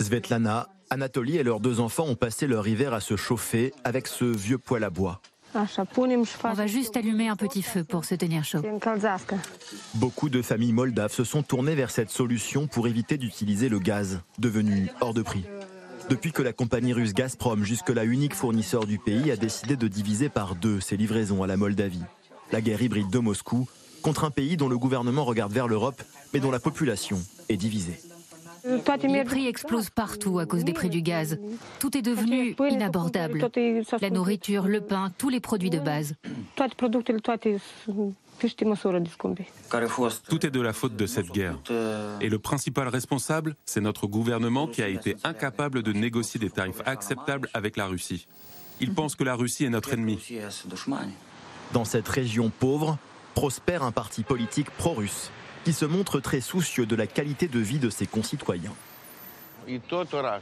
[0.00, 4.24] Svetlana, Anatolie et leurs deux enfants ont passé leur hiver à se chauffer avec ce
[4.24, 5.20] vieux poêle à bois.
[5.54, 8.62] On va juste allumer un petit feu pour se tenir chaud.
[9.94, 14.20] Beaucoup de familles moldaves se sont tournées vers cette solution pour éviter d'utiliser le gaz,
[14.38, 15.44] devenu hors de prix.
[16.12, 20.28] Depuis que la compagnie russe Gazprom, jusque-là unique fournisseur du pays, a décidé de diviser
[20.28, 22.02] par deux ses livraisons à la Moldavie.
[22.52, 23.66] La guerre hybride de Moscou
[24.02, 26.02] contre un pays dont le gouvernement regarde vers l'Europe,
[26.34, 27.98] mais dont la population est divisée.
[28.64, 31.38] Les prix explosent partout à cause des prix du gaz.
[31.78, 33.48] Tout est devenu inabordable.
[34.02, 36.14] La nourriture, le pain, tous les produits de base.
[40.28, 41.58] Tout est de la faute de cette guerre.
[42.20, 46.82] Et le principal responsable, c'est notre gouvernement qui a été incapable de négocier des tarifs
[46.86, 48.26] acceptables avec la Russie.
[48.80, 50.18] Il pense que la Russie est notre ennemi.
[51.72, 52.98] Dans cette région pauvre,
[53.34, 55.30] prospère un parti politique pro-russe
[55.64, 58.74] qui se montre très soucieux de la qualité de vie de ses concitoyens.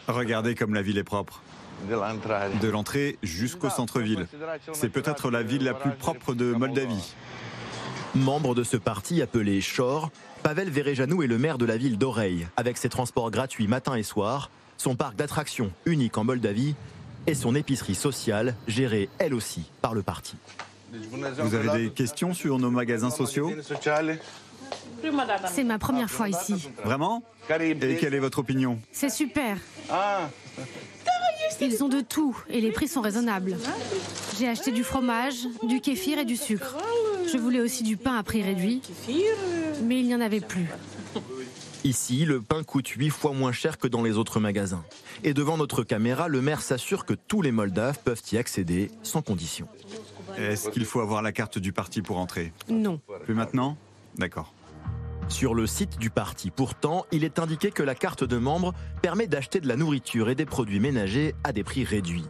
[0.09, 1.42] Regardez comme la ville est propre.
[1.88, 4.26] De l'entrée jusqu'au centre-ville.
[4.72, 7.14] C'est peut-être la ville la plus propre de Moldavie.
[8.16, 10.11] Membre de ce parti appelé Shor,
[10.42, 14.02] Pavel Verejanou est le maire de la ville d'Oreille, avec ses transports gratuits matin et
[14.02, 16.74] soir, son parc d'attractions unique en Moldavie
[17.28, 20.36] et son épicerie sociale gérée elle aussi par le parti.
[21.38, 23.52] Vous avez des questions sur nos magasins sociaux
[25.46, 26.68] C'est ma première fois ici.
[26.84, 29.56] Vraiment Et quelle est votre opinion C'est super.
[31.61, 33.56] Ils ont de tout et les prix sont raisonnables.
[34.38, 36.76] J'ai acheté du fromage, du kéfir et du sucre.
[37.32, 38.82] Je voulais aussi du pain à prix réduit,
[39.82, 40.66] mais il n'y en avait plus.
[41.84, 44.84] Ici, le pain coûte 8 fois moins cher que dans les autres magasins.
[45.24, 49.22] Et devant notre caméra, le maire s'assure que tous les Moldaves peuvent y accéder sans
[49.22, 49.66] condition.
[50.36, 52.52] Est-ce qu'il faut avoir la carte du parti pour entrer?
[52.68, 53.00] Non.
[53.24, 53.76] Plus maintenant?
[54.16, 54.52] D'accord.
[55.28, 59.26] Sur le site du parti, pourtant, il est indiqué que la carte de membre permet
[59.26, 62.26] d'acheter de la nourriture et des produits ménagers à des prix réduits.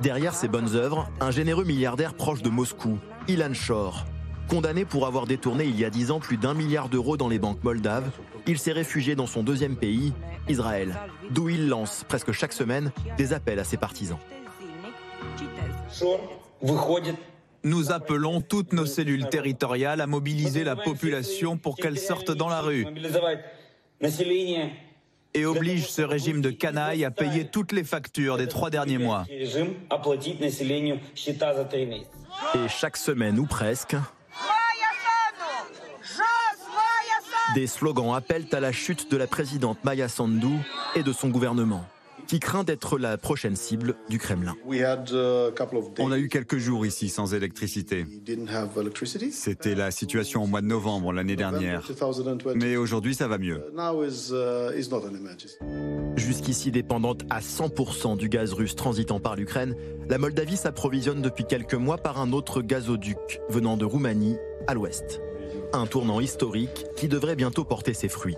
[0.00, 4.04] Derrière ces bonnes œuvres, un généreux milliardaire proche de Moscou, Ilan Shor.
[4.48, 7.38] Condamné pour avoir détourné il y a 10 ans plus d'un milliard d'euros dans les
[7.38, 8.10] banques moldaves,
[8.46, 10.12] il s'est réfugié dans son deuxième pays,
[10.48, 10.94] Israël,
[11.30, 14.18] d'où il lance presque chaque semaine des appels à ses partisans.
[17.62, 22.60] Nous appelons toutes nos cellules territoriales à mobiliser la population pour qu'elle sorte dans la
[22.60, 22.86] rue
[25.34, 29.24] et oblige ce régime de canaille à payer toutes les factures des trois derniers mois.
[32.52, 33.96] Et chaque semaine ou presque,
[37.54, 40.58] des slogans appellent à la chute de la présidente Maya Sandu
[40.94, 41.84] et de son gouvernement
[42.26, 44.54] qui craint d'être la prochaine cible du Kremlin.
[45.98, 48.06] On a eu quelques jours ici sans électricité.
[49.30, 51.82] C'était la situation au mois de novembre l'année dernière.
[52.54, 53.62] Mais aujourd'hui, ça va mieux.
[56.16, 59.74] Jusqu'ici dépendante à 100% du gaz russe transitant par l'Ukraine,
[60.08, 65.20] la Moldavie s'approvisionne depuis quelques mois par un autre gazoduc venant de Roumanie à l'ouest.
[65.72, 68.36] Un tournant historique qui devrait bientôt porter ses fruits.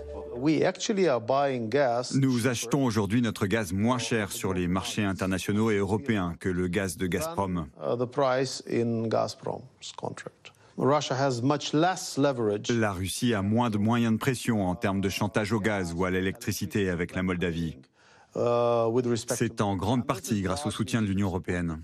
[2.15, 6.67] Nous achetons aujourd'hui notre gaz moins cher sur les marchés internationaux et européens que le
[6.67, 7.67] gaz de Gazprom.
[12.69, 16.05] La Russie a moins de moyens de pression en termes de chantage au gaz ou
[16.05, 17.77] à l'électricité avec la Moldavie.
[19.29, 21.81] C'est en grande partie grâce au soutien de l'Union européenne.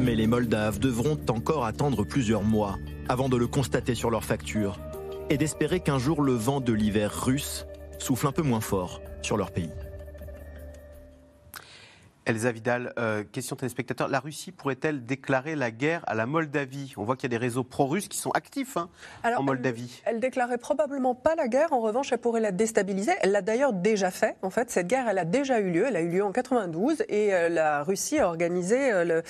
[0.00, 2.76] Mais les Moldaves devront encore attendre plusieurs mois
[3.08, 4.78] avant de le constater sur leurs factures
[5.30, 7.66] et d'espérer qu'un jour le vent de l'hiver russe
[7.98, 9.72] souffle un peu moins fort sur leur pays.
[12.26, 14.08] Elsa Vidal, euh, question téléspectateur.
[14.08, 16.94] La Russie pourrait-elle déclarer la guerre à la Moldavie?
[16.96, 18.88] On voit qu'il y a des réseaux pro-russes qui sont actifs hein,
[19.24, 20.02] en Moldavie.
[20.04, 21.72] Elle, elle, déclarait probablement pas la guerre.
[21.72, 23.12] En revanche, elle pourrait la déstabiliser.
[23.20, 24.36] Elle l'a d'ailleurs déjà fait.
[24.42, 25.86] En fait, cette guerre, elle a déjà eu lieu.
[25.86, 29.22] Elle a eu lieu en 92 et euh, la Russie a organisé euh, le,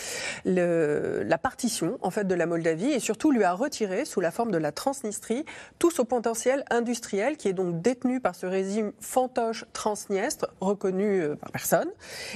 [0.45, 4.31] le, la partition en fait de la Moldavie et surtout lui a retiré sous la
[4.31, 5.45] forme de la Transnistrie
[5.79, 11.37] tout son potentiel industriel qui est donc détenu par ce régime fantoche transniestre reconnu euh,
[11.37, 11.89] par personne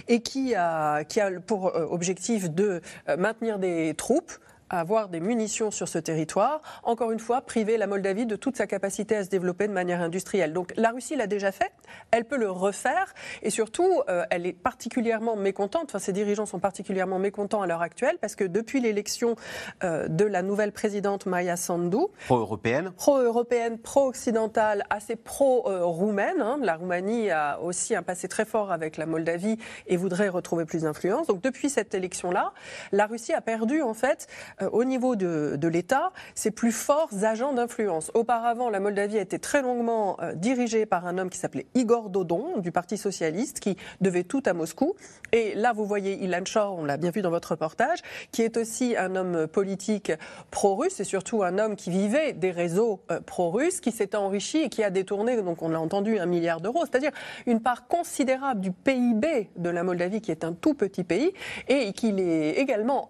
[0.09, 2.81] et qui qui a pour objectif de
[3.17, 4.33] maintenir des troupes
[4.71, 8.67] avoir des munitions sur ce territoire, encore une fois, priver la Moldavie de toute sa
[8.67, 10.53] capacité à se développer de manière industrielle.
[10.53, 11.73] Donc la Russie l'a déjà fait,
[12.11, 16.59] elle peut le refaire, et surtout, euh, elle est particulièrement mécontente, enfin ses dirigeants sont
[16.59, 19.37] particulièrement mécontents à l'heure actuelle, parce que depuis l'élection
[19.85, 22.93] euh, de la nouvelle présidente Maya Sandu, Pro-européenne.
[22.97, 29.07] pro-européenne, pro-occidentale, assez pro-roumaine, hein, la Roumanie a aussi un passé très fort avec la
[29.07, 31.27] Moldavie et voudrait retrouver plus d'influence.
[31.27, 32.53] Donc depuis cette élection-là,
[32.93, 34.27] la Russie a perdu en fait
[34.63, 38.11] euh, au niveau de, l'État ses plus forts agents d'influence.
[38.15, 42.09] Auparavant, la Moldavie a été très longuement euh, dirigée par un homme qui s'appelait Igor
[42.09, 44.95] Dodon du Parti socialiste, qui devait tout à Moscou.
[45.33, 47.99] Et là, vous voyez Ilan Shor, on l'a bien vu dans votre reportage,
[48.33, 50.13] qui est aussi un homme politique
[50.51, 54.69] pro-russe et surtout un homme qui vivait des réseaux euh, pro-russes, qui s'est enrichi et
[54.69, 57.13] qui a détourné, donc on l'a entendu, un milliard d'euros, c'est-à-dire
[57.47, 61.33] une part considérable du PIB de la Moldavie, qui est un tout petit pays,
[61.69, 63.09] et qu'il est également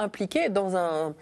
[0.00, 1.14] impliqué dans un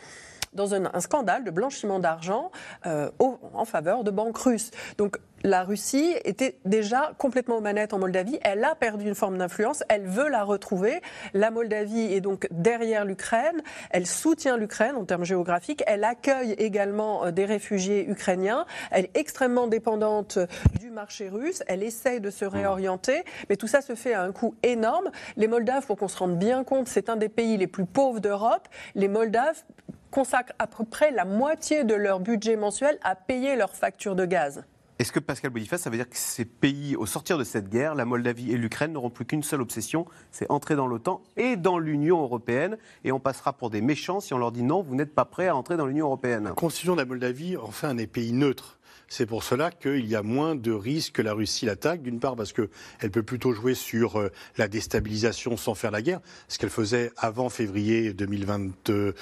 [0.53, 2.51] dans un, un scandale de blanchiment d'argent
[2.86, 4.70] euh, en faveur de banques russes.
[4.98, 8.38] Donc la Russie était déjà complètement aux manettes en Moldavie.
[8.42, 9.82] Elle a perdu une forme d'influence.
[9.88, 11.01] Elle veut la retrouver.
[11.32, 13.62] La Moldavie est donc derrière l'Ukraine.
[13.90, 15.82] Elle soutient l'Ukraine en termes géographiques.
[15.86, 18.66] Elle accueille également euh, des réfugiés ukrainiens.
[18.90, 20.38] Elle est extrêmement dépendante
[20.78, 21.62] du marché russe.
[21.68, 23.24] Elle essaye de se réorienter.
[23.48, 25.11] Mais tout ça se fait à un coût énorme.
[25.36, 28.20] Les Moldaves, pour qu'on se rende bien compte, c'est un des pays les plus pauvres
[28.20, 28.68] d'Europe.
[28.94, 29.64] Les Moldaves
[30.11, 34.26] consacrent à peu près la moitié de leur budget mensuel à payer leurs factures de
[34.26, 34.64] gaz.
[34.98, 37.94] Est-ce que Pascal Boniface, ça veut dire que ces pays, au sortir de cette guerre,
[37.94, 41.78] la Moldavie et l'Ukraine n'auront plus qu'une seule obsession, c'est entrer dans l'OTAN et dans
[41.78, 45.14] l'Union européenne, et on passera pour des méchants si on leur dit non, vous n'êtes
[45.14, 46.44] pas prêts à entrer dans l'Union européenne?
[46.44, 48.78] La constitution de la Moldavie en fait un des pays neutres.
[49.11, 52.36] C'est pour cela qu'il y a moins de risques que la Russie l'attaque, d'une part
[52.36, 56.70] parce qu'elle peut plutôt jouer sur euh, la déstabilisation sans faire la guerre, ce qu'elle
[56.70, 59.14] faisait avant février 2022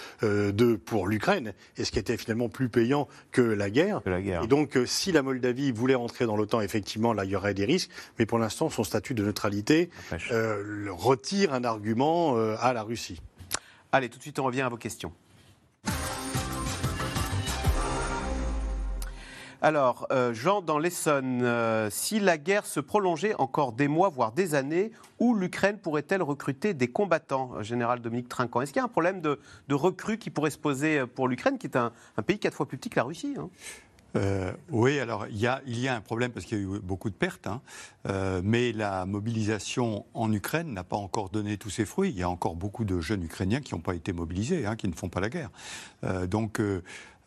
[0.85, 4.01] pour l'Ukraine, et ce qui était finalement plus payant que la guerre.
[4.07, 7.55] Et donc euh, si la Moldavie voulait entrer dans l'OTAN, effectivement, là, il y aurait
[7.55, 9.91] des risques, mais pour l'instant, son statut de neutralité
[10.31, 13.21] euh, retire un argument euh, à la Russie.
[13.93, 15.13] Allez, tout de suite, on revient à vos questions.
[19.61, 24.31] Alors, euh, Jean, dans l'Essonne, euh, si la guerre se prolongeait encore des mois, voire
[24.31, 28.61] des années, où l'Ukraine pourrait-elle recruter des combattants, euh, Général Dominique Trinquant?
[28.61, 31.59] Est-ce qu'il y a un problème de, de recrues qui pourrait se poser pour l'Ukraine,
[31.59, 31.93] qui est un,
[32.25, 33.49] pays quatre fois plus petit que la Russie hein?
[34.71, 35.61] Oui, alors il y, a,
[35.95, 37.61] un problème parce qu'il y a eu beaucoup de pertes, hein,
[38.43, 42.11] mais la mobilisation en Ukraine n'a pas encore donné tous ses fruits.
[42.11, 44.89] Il y a encore beaucoup de jeunes Ukrainiens qui n'ont pas été mobilisés, hein, qui
[44.89, 45.51] ne font pas la guerre.
[46.27, 46.61] Donc,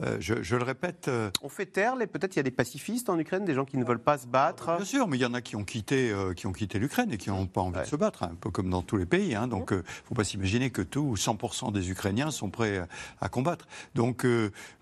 [0.02, 1.08] euh, je, je le répète.
[1.08, 3.78] euh, On fait taire, peut-être il y a des pacifistes en Ukraine, des gens qui
[3.78, 4.76] ne veulent pas se battre.
[4.76, 7.12] Bien sûr, mais il y en a qui ont quitté, euh, qui ont quitté l'Ukraine
[7.12, 9.36] et qui n'ont pas envie de se battre, un peu comme dans tous les pays.
[9.36, 9.47] hein.
[9.47, 12.86] donc, il ne faut pas s'imaginer que tout 100% des Ukrainiens sont prêts
[13.20, 13.68] à, combattre.
[13.95, 14.26] Donc,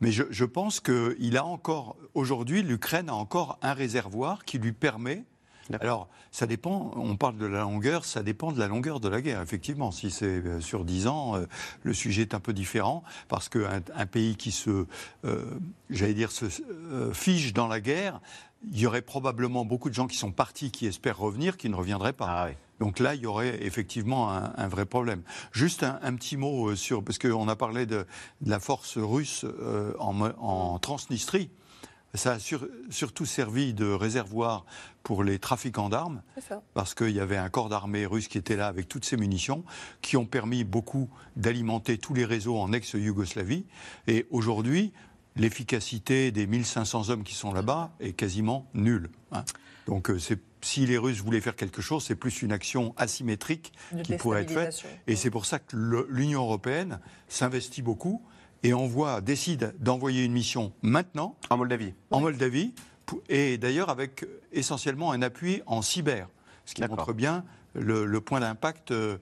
[0.01, 4.71] mais je, je pense qu'il a encore, aujourd'hui, l'Ukraine a encore un réservoir qui lui
[4.71, 5.23] permet.
[5.79, 9.21] Alors, ça dépend, on parle de la longueur, ça dépend de la longueur de la
[9.21, 9.91] guerre, effectivement.
[9.91, 11.45] Si c'est euh, sur 10 ans, euh,
[11.83, 14.85] le sujet est un peu différent, parce qu'un un pays qui se,
[15.25, 15.45] euh,
[15.89, 16.45] j'allais dire, se
[16.91, 18.19] euh, fige dans la guerre,
[18.71, 21.75] il y aurait probablement beaucoup de gens qui sont partis, qui espèrent revenir, qui ne
[21.75, 22.49] reviendraient pas.
[22.79, 25.21] Donc là, il y aurait effectivement un, un vrai problème.
[25.51, 28.05] Juste un, un petit mot sur, parce qu'on a parlé de,
[28.41, 29.45] de la force russe
[29.99, 31.49] en Transnistrie.
[32.15, 34.65] Ça a sur- surtout servi de réservoir
[35.03, 36.21] pour les trafiquants d'armes
[36.73, 39.63] parce qu'il y avait un corps d'armée russe qui était là avec toutes ses munitions,
[40.01, 43.65] qui ont permis beaucoup d'alimenter tous les réseaux en ex-Yougoslavie.
[44.07, 44.91] Et aujourd'hui,
[45.35, 49.09] l'efficacité des 1500 hommes qui sont là-bas est quasiment nulle.
[49.31, 49.43] hein.
[49.87, 50.19] Donc euh,
[50.61, 54.41] si les Russes voulaient faire quelque chose, c'est plus une action asymétrique De qui pourrait
[54.43, 54.83] être faite.
[55.07, 55.75] Et c'est pour ça que
[56.09, 58.21] l'Union européenne s'investit beaucoup
[58.63, 61.35] et envoie, décide d'envoyer une mission maintenant.
[61.49, 61.93] En Moldavie.
[62.11, 62.73] En Moldavie.
[63.27, 66.27] Et d'ailleurs avec essentiellement un appui en cyber.
[66.65, 67.43] Ce qui montre bien
[67.73, 69.17] le, le point d'impact, euh,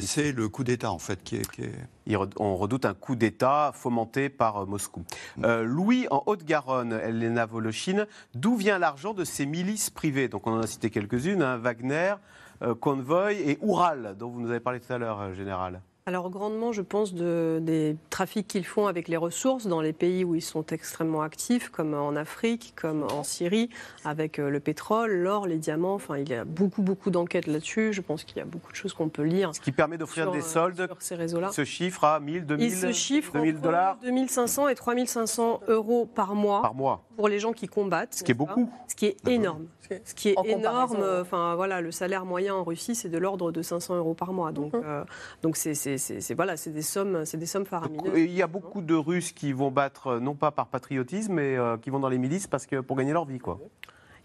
[0.00, 1.50] c'est le coup d'État en fait qui est.
[1.50, 5.04] qui On redoute un coup d'État fomenté par euh, Moscou.
[5.42, 10.28] Euh, Louis, en Haute-Garonne, Elena Volochine, d'où vient l'argent de ces milices privées?
[10.28, 12.14] Donc on en a cité quelques-unes, hein, Wagner,
[12.62, 15.80] euh, Convoy et Oural, dont vous nous avez parlé tout à l'heure, Général.
[16.10, 20.24] Alors grandement, je pense, de- des trafics qu'ils font avec les ressources dans les pays
[20.24, 23.70] où ils sont extrêmement actifs, comme en Afrique, comme en Syrie,
[24.04, 25.94] avec euh, le pétrole, l'or, les diamants.
[25.94, 27.92] Enfin, il y a beaucoup, beaucoup d'enquêtes là-dessus.
[27.92, 29.54] Je pense qu'il y a beaucoup de choses qu'on peut lire.
[29.54, 31.52] Ce qui permet d'offrir des euh, soldes sur ces réseaux-là.
[31.52, 36.06] ce chiffre à 1000, 2000, Il se chiffre 2000 entre dollars 2500 et 3500 euros
[36.12, 37.04] par mois, par mois.
[37.14, 38.14] pour les gens qui combattent.
[38.14, 38.68] Ce qui est beaucoup.
[38.88, 39.66] Ce qui est énorme.
[40.04, 41.04] Ce qui est En énorme.
[41.20, 44.50] Enfin, voilà, le salaire moyen en Russie, c'est de l'ordre de 500 euros par mois.
[44.52, 44.82] Donc, Mhm.
[44.84, 45.04] euh,
[45.42, 48.12] donc c'est c'est- voilà, c'est des sommes, c'est des sommes faramineuses.
[48.16, 51.76] Il y a beaucoup de Russes qui vont battre, non pas par patriotisme, mais euh,
[51.76, 53.38] qui vont dans les milices parce que, pour gagner leur vie.
[53.38, 53.60] Quoi.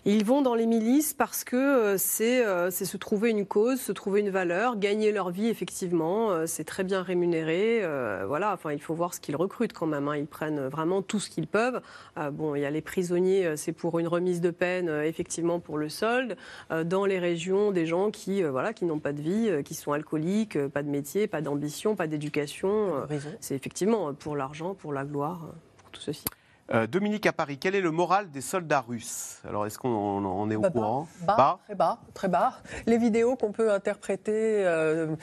[0.08, 3.82] Ils vont dans les milices parce que euh, c'est euh, c'est se trouver une cause,
[3.82, 6.30] se trouver une valeur, gagner leur vie effectivement.
[6.30, 7.80] euh, c'est très bien rémunéré.
[7.82, 10.08] euh, voilà, enfin il faut voir ce qu'ils recrutent quand même.
[10.08, 10.16] hein.
[10.16, 11.82] Ils prennent vraiment tout ce qu'ils peuvent.
[12.20, 15.80] Euh, bon, il y a les prisonniers, c'est pour une remise de peine, effectivement pour
[15.80, 16.38] le solde.
[16.70, 19.92] Euh, dans les régions, des gens qui voilà qui n'ont pas de vie, qui sont
[19.92, 23.08] alcooliques, pas de métier, pas d'ambition, pas d'éducation.
[23.40, 25.48] c'est effectivement pour l'argent, pour la gloire,
[25.78, 26.26] pour tout ceci.
[26.74, 29.38] Euh, Dominique à Paris, quel est le moral des soldats russes?
[29.48, 31.08] Alors, est-ce qu'on on- on est au Bah, bas, courant?
[31.22, 32.54] bas, très bas, très bas.
[32.88, 35.16] Les vidéos qu'on peut interpréter, euh,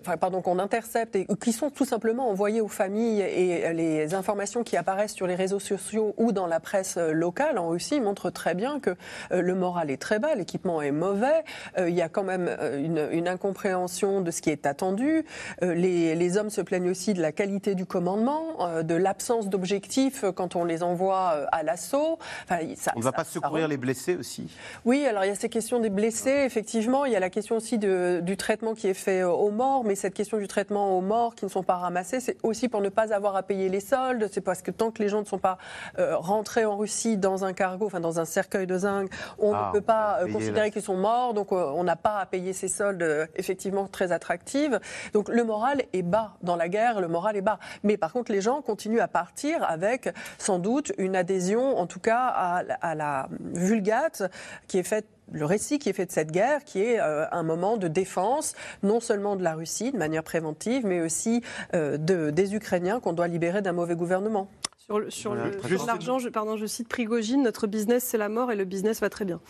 [0.00, 4.62] enfin, pardon, qu'on intercepte et qui sont tout simplement envoyées aux familles et les informations
[4.64, 8.30] qui apparaissent sur les réseaux sociaux ou dans la presse euh, locale en Russie montrent
[8.30, 8.90] très bien que
[9.32, 11.44] euh, le moral est très bas, l'équipement est mauvais,
[11.76, 15.26] euh, il y a quand même euh, une, une incompréhension de ce qui est attendu.
[15.62, 19.50] Euh, les, les hommes se plaignent aussi de la qualité du commandement, euh, de l'absence
[19.50, 22.18] d'objectifs quand on les envoie euh, à l'assaut.
[22.44, 22.58] Enfin,
[22.94, 24.48] On ne va pas secourir les blessés aussi?
[24.84, 27.04] Oui, alors il y a ces questions des blessés, effectivement.
[27.04, 29.84] Il y a la question aussi de- du traitement qui est fait euh, aux morts,
[29.84, 32.80] mais cette question du traitement aux morts qui ne sont pas ramassés, c'est aussi pour
[32.80, 34.28] ne pas avoir à payer les soldes.
[34.32, 35.58] C'est parce que tant que les gens ne sont pas
[35.98, 39.68] euh, rentrés en Russie dans un cargo, enfin dans un cercueil de zinc, on Ah,
[39.68, 42.26] ne peut pas euh, considérer la- qu'ils sont morts, donc euh, on n'a pas à
[42.26, 44.78] payer ces soldes effectivement très attractives.
[45.12, 47.58] Donc le moral est bas dans la guerre, le moral est bas.
[47.82, 50.08] Mais par contre, les gens continuent à partir avec
[50.38, 52.62] sans doute une adhésion, en tout cas à,
[52.94, 54.22] la- vulgate
[54.68, 57.42] qui est faite le récit qui est fait de cette guerre, qui est euh, un
[57.42, 58.54] moment de défense,
[58.84, 61.42] non seulement de la Russie de manière préventive, mais aussi
[61.74, 64.48] euh, de- des Ukrainiens qu'on doit libérer d'un mauvais gouvernement.
[64.78, 65.86] Sur le- sur Voilà, le- très sur bien.
[65.86, 69.10] l'argent, je, pardon, je cite Prigogine, notre business c'est la mort et le business va
[69.10, 69.40] très bien.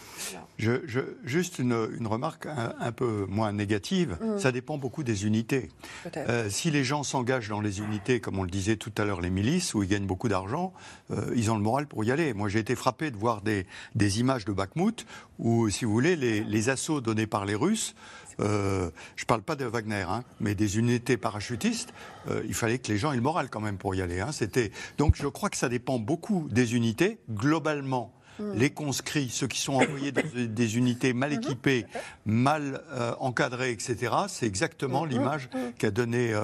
[0.57, 4.17] Je, je- juste une, une remarque un, un peu moins négative.
[4.23, 4.39] Mm.
[4.39, 5.69] Ça dépend beaucoup des unités.
[6.17, 9.21] Euh, si les gens s'engagent dans les unités, comme on le disait tout à l'heure,
[9.21, 10.73] les milices, où ils gagnent beaucoup d'argent,
[11.11, 12.33] euh, ils ont le moral pour y aller.
[12.33, 15.05] Moi, j'ai été frappé de voir des, des images de Bakhmut
[15.39, 17.95] où, si vous voulez, les, les assauts donnés par les Russes.
[18.41, 21.93] Euh, je ne parle pas de Wagner, hein, mais des unités parachutistes.
[22.31, 24.21] euh, il fallait que les gens aient le moral quand même pour y aller.
[24.21, 24.33] hein.
[24.33, 27.19] C'était donc je crois que ça dépend beaucoup des unités.
[27.31, 28.13] Globalement,
[28.55, 31.87] les conscrits, ceux qui sont envoyés dans des- unités mal équipées,
[32.27, 36.35] mal euh, encadrées, etc., c'est exactement l'image qu'a donné,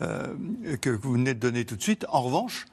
[0.00, 2.06] que vous venez de donner tout de suite.
[2.08, 2.66] En revanche,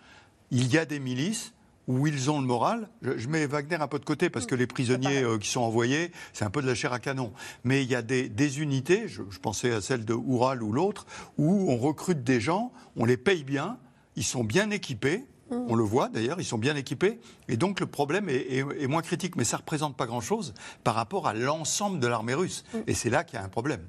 [0.51, 1.53] il y a des milices
[1.87, 2.89] où ils ont le moral.
[3.01, 5.61] Je, je mets Wagner un peu de côté parce que les prisonniers euh, qui sont
[5.61, 7.31] envoyés, c'est un peu de la chair à canon.
[7.63, 10.71] Mais il y a des, des unités, je, je pensais à celle de Oural ou
[10.71, 11.05] l'autre,
[11.37, 13.77] où on recrute des gens, on les paye bien,
[14.15, 15.25] ils sont bien équipés.
[15.51, 17.19] On le voit d'ailleurs, ils sont bien équipés.
[17.49, 19.35] Et donc le problème est, est- est moins critique.
[19.35, 22.63] Mais ça ne représente pas grand-chose par rapport à l'ensemble de l'armée russe.
[22.87, 23.81] Et c'est là qu'il y a un problème.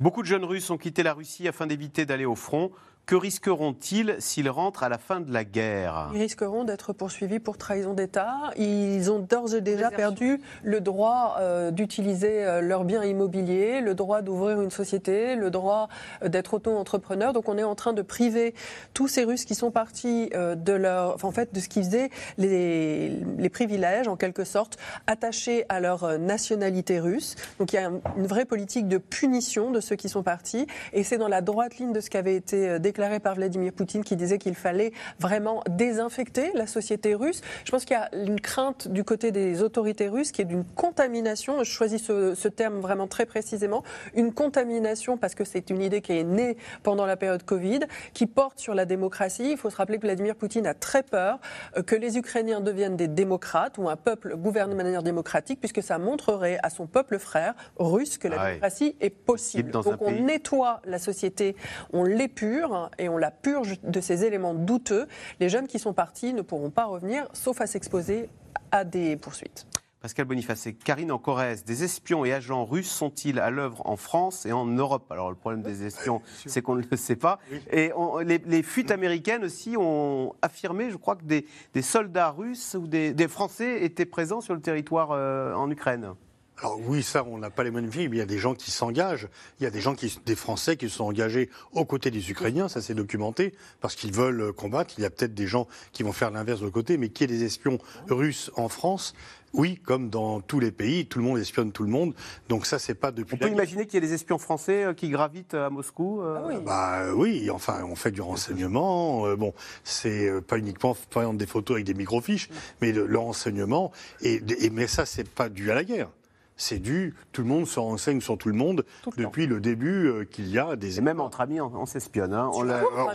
[0.00, 2.72] Beaucoup de jeunes Russes ont quitté la Russie afin d'éviter d'aller au front.
[3.06, 6.10] Que risqueront-ils s'ils rentrent à la fin de la guerre?
[6.14, 8.34] Ils risqueront d'être poursuivis pour trahison d'État.
[8.56, 13.94] Ils ont d'ores et déjà perdu le droit euh, d'utiliser euh, leurs biens immobiliers, le
[13.94, 15.90] droit d'ouvrir une société, le droit
[16.22, 17.34] euh, d'être auto-entrepreneur.
[17.34, 18.54] Donc on est en train de priver
[18.94, 21.84] tous ces Russes qui sont partis euh, de leur, enfin, en fait, de ce qu'ils
[21.84, 27.36] faisaient, les, les privilèges en quelque sorte attachés à leur nationalité russe.
[27.58, 30.66] Donc il y a un- une vraie politique de punition de ceux qui sont partis,
[30.94, 33.72] et c'est dans la droite ligne de ce qui avait été euh, déclaré par Vladimir
[33.72, 37.40] Poutine, qui disait qu'il fallait vraiment désinfecter la société russe.
[37.64, 40.64] Je pense qu'il y a une crainte du côté des autorités russes qui est d'une
[40.64, 41.64] contamination.
[41.64, 43.82] Je choisis ce, ce terme vraiment très précisément,
[44.14, 47.80] une contamination parce que c'est une idée qui est née pendant la période Covid,
[48.12, 49.50] qui porte sur la démocratie.
[49.50, 51.40] Il faut se rappeler que Vladimir Poutine a très peur
[51.76, 55.82] euh, que les Ukrainiens deviennent des démocrates ou un peuple gouverné de manière démocratique, puisque
[55.82, 58.48] ça montrerait à son peuple frère russe que la Ah ouais.
[58.50, 59.72] démocratie est possible.
[59.72, 60.22] Donc on pays.
[60.22, 61.56] nettoie la société,
[61.92, 65.06] on l'épure et on la purge de ces éléments douteux.
[65.40, 68.28] Les jeunes qui sont partis ne pourront pas revenir, sauf à s'exposer
[68.70, 69.66] à des poursuites.
[70.00, 73.96] Pascal Boniface et Karine en Corrèze, des espions et agents russes sont-ils à l'œuvre en
[73.96, 75.10] France et en Europe?
[75.10, 77.38] Alors le problème des espions, c'est qu'on ne le sait pas.
[77.72, 82.28] Et on- les, les fuites américaines aussi ont affirmé, je crois, que des, des soldats
[82.32, 86.12] russes ou des, des Français étaient présents sur le territoire euh, en Ukraine.
[86.60, 88.54] Alors oui, ça, on n'a pas les mêmes vies, mais il y a des gens
[88.54, 89.28] qui s'engagent.
[89.60, 92.30] Il y a des gens qui, des Français qui se sont engagés aux côtés des
[92.30, 94.94] Ukrainiens, ça c'est documenté, parce qu'ils veulent euh, combattre.
[94.96, 97.28] Il y a peut-être des gens qui vont faire l'inverse de l'autre côté, mais qu'il
[97.30, 97.78] y ait des espions
[98.08, 99.14] russes en France,
[99.52, 102.14] oui, comme dans tous les pays, tout le monde espionne tout le monde.
[102.48, 103.34] Donc ça, c'est pas depuis.
[103.34, 106.58] On peut imaginer qu'il y ait des espions français euh, qui gravitent à Moscou euh,
[106.60, 109.26] Bah euh, oui, enfin, on fait du renseignement.
[109.26, 112.48] euh, bon, c'est euh, pas uniquement par exemple des photos avec des microfiches,
[112.80, 113.92] mais le, le renseignement.
[114.22, 116.10] Et, et mais ça, c'est pas dû à la guerre.
[116.56, 118.84] C'est dû, tout le monde se renseigne sur tout le monde
[119.16, 120.98] depuis le début euh, qu'il y a des...
[120.98, 122.32] Et même entre amis, on, s'espionne.
[122.32, 122.50] Hein.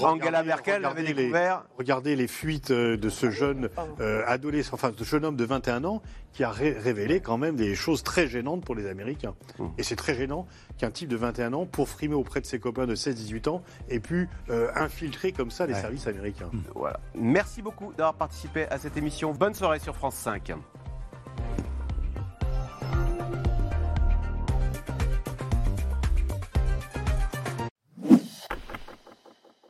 [0.02, 1.64] Angela Merkel avait découvert...
[1.78, 3.70] regardez les fuites euh, de ce jeune
[4.00, 6.02] euh, adolescent, enfin ce jeune homme de 21 ans
[6.34, 9.34] qui a révélé quand même des choses très gênantes pour les Américains.
[9.58, 9.66] Mmh.
[9.78, 10.46] Et c'est très gênant
[10.78, 14.00] qu'un type de 21 ans, pour frimer auprès de ses copains de 16-18 ans, ait
[14.00, 14.30] pu
[14.76, 16.52] infiltrer comme ça les services américains.
[16.76, 17.00] Voilà.
[17.16, 19.32] Merci beaucoup d'avoir participé à cette émission.
[19.34, 20.54] Bonne soirée sur France 5.